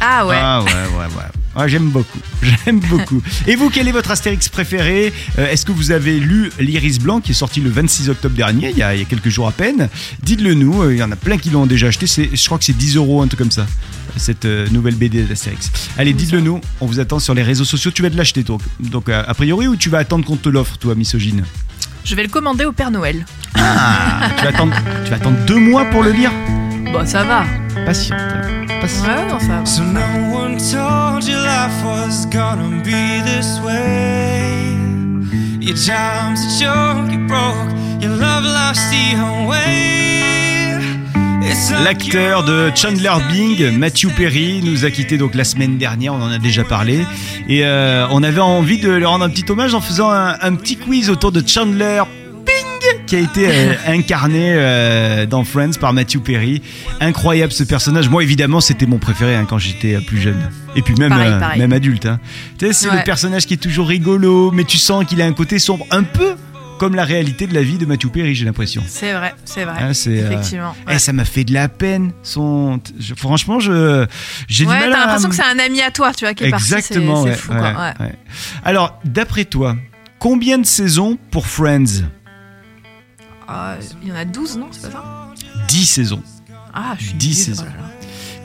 [0.00, 0.36] Ah ouais.
[0.38, 1.62] Ah ouais, ouais, ouais.
[1.62, 2.18] Ouais, j'aime beaucoup.
[2.66, 3.22] J'aime beaucoup.
[3.46, 5.10] Et vous, quel est votre Astérix préféré?
[5.38, 8.70] Euh, Est-ce que vous avez lu L'Iris Blanc qui est sorti le 26 octobre dernier,
[8.72, 9.88] il y a, il y a quelques jours à peine?
[10.22, 10.82] Dites-le nous.
[10.82, 12.06] euh, Il y en a plein qui l'ont déjà acheté.
[12.06, 13.66] Je crois que c'est 10 euros, un truc comme ça.
[14.18, 15.70] Cette euh, nouvelle BD d'Astérix.
[15.96, 16.60] Allez, dites-le nous.
[16.82, 17.90] On vous attend sur les réseaux sociaux.
[17.90, 20.76] Tu vas te l'acheter, donc, donc a priori, ou tu vas attendre qu'on te l'offre,
[20.76, 21.42] toi, misogyne?
[22.04, 23.24] Je vais le commander au Père Noël.
[23.54, 26.30] Ah, tu vas attendre, tu vas attendre deux mois pour le lire?
[26.92, 27.44] Bon, ça va.
[27.84, 28.18] Patiente.
[28.80, 29.06] Patiente.
[29.06, 29.66] Ouais, non, ça va.
[29.66, 30.00] So no
[30.32, 34.76] one told you life was gonna be this way.
[35.60, 39.16] Your job's a joke, you broke, your love lost the
[41.72, 46.22] like L'acteur de Chandler Bing, Matthew Perry, nous a quitté donc la semaine dernière, on
[46.22, 47.06] en a déjà parlé.
[47.48, 50.54] Et euh, on avait envie de lui rendre un petit hommage en faisant un, un
[50.54, 52.02] petit quiz autour de Chandler
[53.06, 56.62] qui a été euh, incarné euh, dans Friends par Matthew Perry.
[57.00, 58.08] Incroyable ce personnage.
[58.08, 60.50] Moi, évidemment, c'était mon préféré hein, quand j'étais euh, plus jeune.
[60.74, 61.58] Et puis même, Pareil, pareil.
[61.60, 62.06] même adulte.
[62.06, 62.18] hein.
[62.58, 65.32] Tu sais, c'est le personnage qui est toujours rigolo, mais tu sens qu'il a un
[65.32, 66.36] côté sombre, un peu
[66.78, 68.82] comme la réalité de la vie de Matthew Perry, j'ai l'impression.
[68.86, 69.76] C'est vrai, c'est vrai.
[69.82, 70.74] Euh, Effectivement.
[70.90, 72.12] eh, ça m'a fait de la peine.
[72.22, 74.04] Son, je- franchement, je,
[74.46, 75.00] j'ai du mal t'as à.
[75.06, 76.66] l'impression que c'est un ami à toi, tu vois, qui est parti.
[76.66, 77.22] c'est- Exactement.
[77.22, 77.94] C'est ouais, fou, quoi.
[78.62, 79.74] Alors, d'après toi,
[80.18, 82.02] combien de saisons pour Friends?
[83.48, 85.34] Ah, il y en a 12, non C'est pas ça
[85.68, 86.22] 10 saisons.
[86.74, 87.64] Ah, je suis 10 nulle, saisons.
[87.66, 87.90] oh là là.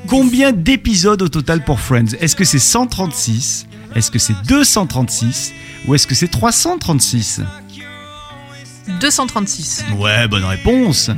[0.07, 5.53] Combien d'épisodes au total pour Friends Est-ce que c'est 136 Est-ce que c'est 236
[5.87, 7.41] Ou est-ce que c'est 336
[8.99, 9.85] 236.
[9.97, 11.11] Ouais, bonne réponse.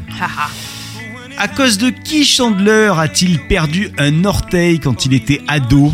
[1.37, 5.93] À cause de qui Chandler a-t-il perdu un orteil quand il était ado?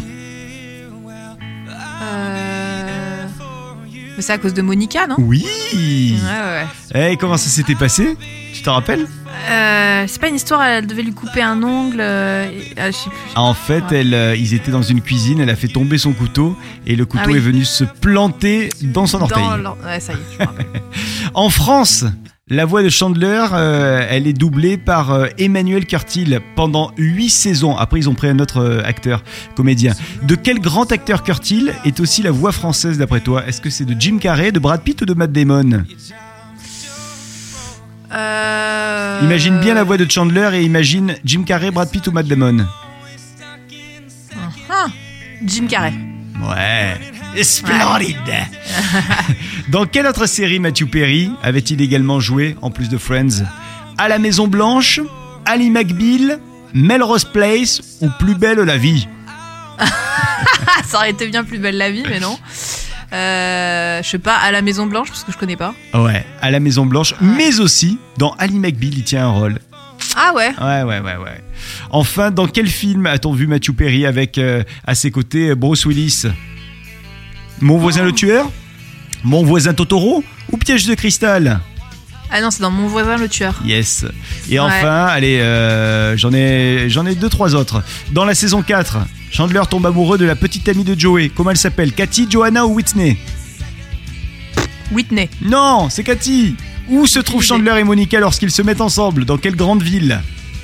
[4.20, 5.16] Mais c'est à cause de Monica, non?
[5.18, 6.66] Oui Ouais.
[7.14, 8.18] Eh, comment ça s'était passé?
[8.54, 9.08] Tu t'en rappelles?
[9.50, 12.02] Euh, c'est pas une histoire, elle devait lui couper un ongle.
[12.02, 13.38] euh, et- ah, je sais plus.
[13.38, 14.02] En fait, Ouais.
[14.02, 17.06] elle, euh, ils étaient dans une cuisine, elle a fait tomber son couteau et le
[17.06, 17.38] couteau Ah oui.
[17.38, 19.42] est venu se planter dans son orteil.
[19.42, 20.66] Dans l'or- Ouais, ça y est, je me rappelle.
[21.34, 22.04] En France,
[22.50, 27.76] la voix de Chandler, euh, elle est doublée par euh, Emmanuel Curtil pendant 8 saisons.
[27.76, 29.24] Après, ils ont pris un autre euh, acteur,
[29.56, 29.94] comédien.
[30.24, 33.46] De quel grand acteur Curtil est aussi la voix française d'après toi?
[33.46, 35.84] Est-ce que c'est de Jim Carrey, de Brad Pitt ou de Matt Damon?
[39.22, 42.66] Imagine bien la voix de Chandler et imagine Jim Carrey, Brad Pitt ou Matt Damon.
[44.72, 44.88] Ah,
[45.46, 45.94] Jim Carrey.
[46.42, 47.19] Ouais.
[47.44, 48.18] Splendide
[49.70, 53.44] Dans quelle autre série Matthew Perry avait-il également joué, en plus de Friends?
[53.98, 55.00] À la Maison Blanche,
[55.46, 56.40] Ali McBeal,
[56.74, 59.08] Melrose Place ou Plus belle la vie?
[60.86, 62.38] Ça aurait été bien plus belle la vie, mais non.
[63.14, 65.74] Euh, je sais pas, à la Maison Blanche, parce que je connais pas.
[65.94, 69.60] Ouais, à la Maison Blanche, mais aussi dans Ali McBeal, il tient un rôle.
[70.16, 71.44] Ah ouais Ouais, ouais, ouais, ouais.
[71.92, 76.26] Enfin, dans quel film a-t-on vu Matthew Perry avec euh, à ses côtés Bruce Willis?
[77.62, 78.50] Mon voisin le tueur
[79.24, 81.60] Mon voisin Totoro Ou Piège de cristal
[82.32, 83.60] Ah non, c'est dans Mon voisin le tueur.
[83.66, 84.06] Yes.
[84.50, 84.66] Et Ouais.
[84.66, 87.84] enfin, allez, euh, j'en ai, j'en ai deux, trois autres.
[88.12, 89.00] Dans la saison 4,
[89.32, 91.30] Chandler tombe amoureux de la petite amie de Joey.
[91.36, 91.92] Comment elle s'appelle?
[91.94, 93.18] Cathy, Johanna ou Whitney?
[94.92, 95.30] Whitney.
[95.42, 96.56] Non, c'est Cathy.
[96.90, 99.26] Où se trouvent Chandler et Monica lorsqu'ils se mettent ensemble?
[99.26, 100.22] Dans quelle grande ville?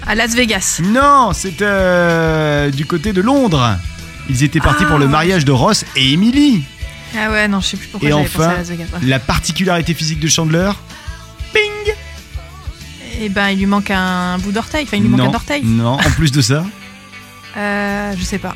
[0.08, 0.82] À Las Vegas.
[0.84, 3.78] Non, c'est euh, du côté de Londres.
[4.30, 4.90] Ils étaient partis Ah.
[4.90, 6.64] pour le mariage de Ross et Emily.
[7.18, 8.86] Ah ouais, non, je sais plus pourquoi Et j'avais pensé enfin, à Las Vegas.
[8.94, 9.00] ouais.
[9.08, 10.72] la particularité physique de Chandler
[11.54, 11.94] Ping
[13.22, 14.84] Eh ben, il lui manque un bout d'orteil.
[14.86, 15.64] Enfin, il lui manque non, un orteil.
[15.64, 16.64] Non, en plus de ça.
[17.58, 18.54] Euh, je sais pas.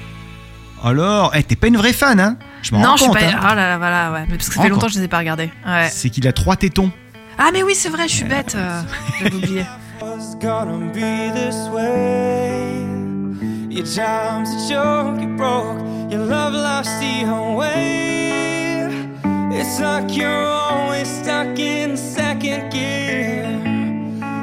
[0.84, 2.36] Alors, eh, t'es pas une vraie fan, hein?
[2.62, 3.20] Je m'en Non, rends je suis compte.
[3.20, 3.26] pas.
[3.28, 3.40] hein.
[3.44, 4.26] Oh là là, voilà, ouais.
[4.30, 4.72] Mais parce que ça fait Encore.
[4.72, 5.50] longtemps que je les ai pas regardés.
[5.66, 5.88] Ouais.
[5.90, 6.92] C'est qu'il a trois tétons.
[7.38, 8.56] Ah, mais oui, c'est vrai, je suis bête.
[8.56, 8.82] euh,
[9.24, 9.64] J'avais oublié.
[10.02, 12.74] was gonna be this way?
[13.70, 15.80] Your job's a joke, you broke,
[16.12, 17.24] your love life's the
[17.56, 18.19] way.
[19.62, 23.44] It's like you're always stuck in second gear.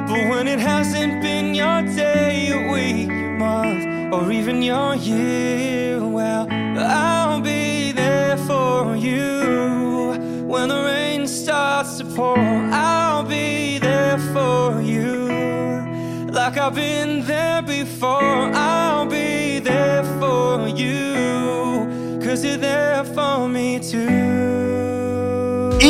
[0.07, 6.05] But when it hasn't been your day, your week, your month, or even your year,
[6.05, 10.45] well, I'll be there for you.
[10.45, 16.29] When the rain starts to pour, I'll be there for you.
[16.31, 22.19] Like I've been there before, I'll be there for you.
[22.23, 24.76] Cause you're there for me too.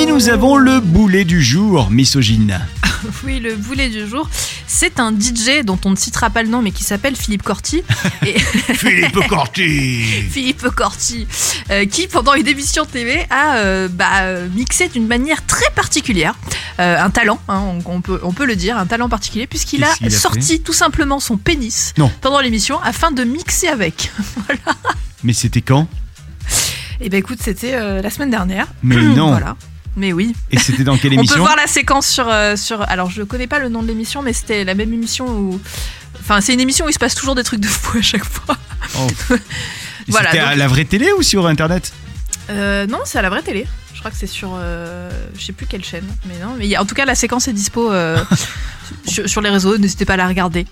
[0.08, 2.60] Nous avons le boulet du jour, misogyne.
[3.24, 4.28] Oui, le boulet du jour,
[4.66, 7.84] c'est un DJ dont on ne citera pas le nom, mais qui s'appelle Philippe Corti.
[8.26, 10.00] Et Philippe Corti
[10.32, 11.28] Philippe Corti,
[11.70, 16.34] euh, qui pendant une émission TV a euh, bah, mixé d'une manière très particulière,
[16.80, 19.84] Euh, un talent, hein, on, on peut, on peut le dire, un talent particulier, puisqu'il
[19.84, 22.12] a sorti tout simplement son pénis Non.
[22.22, 24.12] pendant l'émission afin de mixer avec.
[25.24, 25.88] Mais c'était quand?
[27.00, 28.68] Et ben écoute, c'était euh, la semaine dernière.
[28.84, 29.56] Mais non Voilà.
[29.98, 30.34] Mais oui.
[30.52, 32.82] Et c'était dans quelle On peut émission voir la séquence sur, euh, sur.
[32.90, 35.60] Alors, je connais pas le nom de l'émission, mais c'était la même émission où.
[36.22, 38.24] Enfin, c'est une émission où il se passe toujours des trucs de fou à chaque
[38.26, 38.56] fois.
[39.00, 39.08] Oh.
[40.10, 41.92] Voilà, C'était à la vraie télé ou sur internet
[42.50, 43.68] Euh, non, c'est à la vraie télé.
[43.94, 44.52] Je crois que c'est sur.
[44.58, 46.06] euh, je sais plus quelle chaîne.
[46.28, 46.56] Mais non.
[46.58, 48.18] Mais en tout cas, la séquence est dispo euh,
[49.06, 49.78] sur, sur les réseaux.
[49.78, 50.66] N'hésitez pas à la regarder.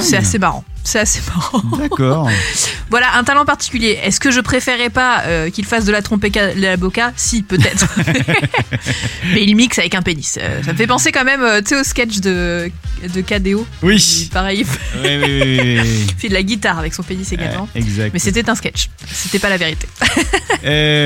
[0.00, 0.62] C'est assez marrant.
[0.82, 1.62] C'est assez marrant.
[1.78, 2.28] D'accord.
[2.90, 3.98] voilà, un talent particulier.
[4.02, 7.12] Est-ce que je préférais pas euh, qu'il fasse de la trompée la boca?
[7.16, 7.86] Si, peut-être.
[9.34, 10.38] mais il mixe avec un pénis.
[10.40, 12.70] Euh, ça me fait penser quand même, euh, tu sais, au sketch de,
[13.14, 13.66] de KDO.
[13.82, 13.96] Oui.
[14.24, 17.30] Il- Pareil, il fait- Oui, oui, oui, il fait de la guitare avec son pénis
[17.32, 17.68] également.
[17.74, 18.10] Exact.
[18.12, 18.88] Mais c'était un sketch.
[19.12, 19.86] C'était pas la vérité.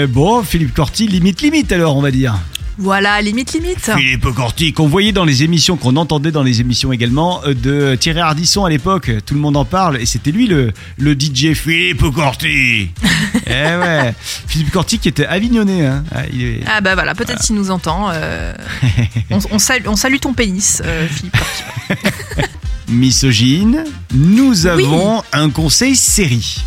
[0.09, 2.35] Bon, Philippe Corti, limite, limite alors, on va dire.
[2.77, 3.91] Voilà, limite, limite.
[3.97, 7.95] Philippe Corti, qu'on voyait dans les émissions, qu'on entendait dans les émissions également, euh, de
[7.95, 9.11] Thierry Ardisson à l'époque.
[9.25, 12.91] Tout le monde en parle, et c'était lui le, le DJ Philippe Corti.
[13.47, 14.15] eh ouais.
[14.49, 15.87] Philippe Corti qui était avignonné.
[15.87, 16.05] Hein.
[16.13, 18.11] Ah, il est- Ah bah voilà, peut-être s'il nous entend.
[18.13, 18.53] euh,
[19.31, 21.37] on, on salue, on salue ton pénis, euh, Philippe.
[21.37, 22.43] Corti.
[22.89, 26.63] Misogyne, nous avons un conseil série.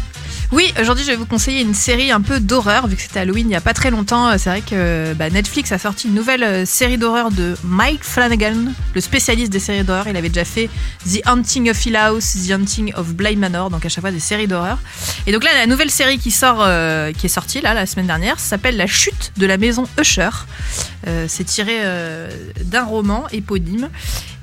[0.53, 3.47] Oui, aujourd'hui je vais vous conseiller une série un peu d'horreur, vu que c'était Halloween
[3.47, 4.29] il n'y a pas très longtemps.
[4.29, 8.05] euh, C'est vrai que bah, Netflix a sorti une nouvelle euh, série d'horreur de Mike
[8.05, 8.55] Flanagan,
[8.95, 10.07] le spécialiste des séries d'horreur.
[10.07, 10.69] Il avait déjà fait
[11.05, 14.21] The Haunting of Hill House, The Haunting of Bly Manor, donc à chaque fois des
[14.21, 14.79] séries d'horreur.
[15.25, 18.07] Et donc là, la nouvelle série qui sort, euh, qui est sortie là la semaine
[18.07, 20.29] dernière, s'appelle La chute de la maison Usher.
[21.07, 22.29] Euh, c'est tiré euh,
[22.63, 23.89] d'un roman éponyme.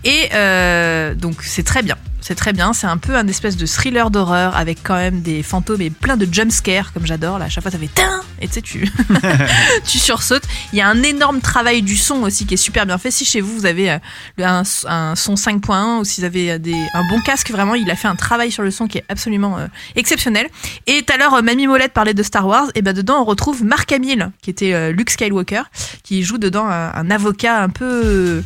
[0.04, 1.96] Et euh, donc c'est très bien.
[2.24, 2.72] C'est très bien.
[2.72, 6.16] C'est un peu un espèce de thriller d'horreur avec quand même des fantômes et plein
[6.16, 7.38] de jumpscares comme j'adore.
[7.38, 8.90] Là, à chaque fois ça fait tin et tu sais tu
[9.84, 10.44] tu sursautes.
[10.72, 13.10] Il y a un énorme travail du son aussi qui est super bien fait.
[13.10, 13.98] Si chez vous vous avez euh,
[14.38, 17.90] un, un son 5.1 ou si vous avez euh, des, un bon casque, vraiment il
[17.90, 20.48] a fait un travail sur le son qui est absolument euh, exceptionnel.
[20.86, 22.68] Et tout à l'heure Mamie Molette parlait de Star Wars.
[22.74, 25.64] Et ben dedans on retrouve Mark Hamill qui était euh, Luke Skywalker
[26.02, 28.42] qui joue dedans un, un avocat un peu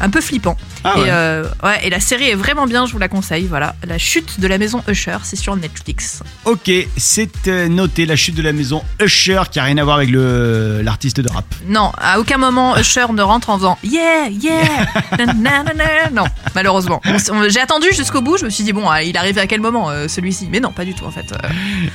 [0.00, 0.56] un peu flippant.
[0.84, 1.06] Ah et, ouais.
[1.10, 3.46] euh, ouais, et la série est vraiment bien, je vous la conseille.
[3.46, 6.22] Voilà, La chute de la maison Usher, c'est sur Netflix.
[6.44, 9.96] Ok, c'est euh, noté la chute de la maison Usher qui a rien à voir
[9.96, 11.44] avec le l'artiste de rap.
[11.66, 14.86] Non, à aucun moment Usher ne rentre en faisant Yeah, yeah,
[15.18, 16.24] na, na, na, non,
[16.54, 17.00] malheureusement.
[17.48, 19.90] J'ai attendu jusqu'au bout, je me suis dit bon, ah, il arrive à quel moment
[19.90, 20.48] euh, celui-ci?
[20.50, 21.32] Mais non, pas du tout en fait.
[21.32, 21.48] Euh,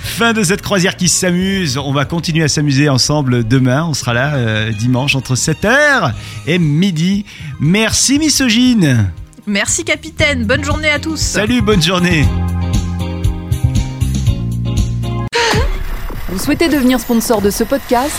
[0.03, 1.78] Fin de cette croisière qui s'amuse.
[1.78, 3.84] On va continuer à s'amuser ensemble demain.
[3.86, 6.12] On sera là dimanche entre 7h
[6.47, 7.26] et midi.
[7.96, 9.10] Merci misogyne.
[9.48, 11.16] Merci capitaine, bonne journée à tous.
[11.16, 12.26] Salut, bonne journée.
[16.28, 18.14] Vous souhaitez devenir sponsor de ce podcast?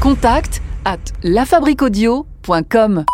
[0.00, 3.04] Contact à lafabriquaudio.com.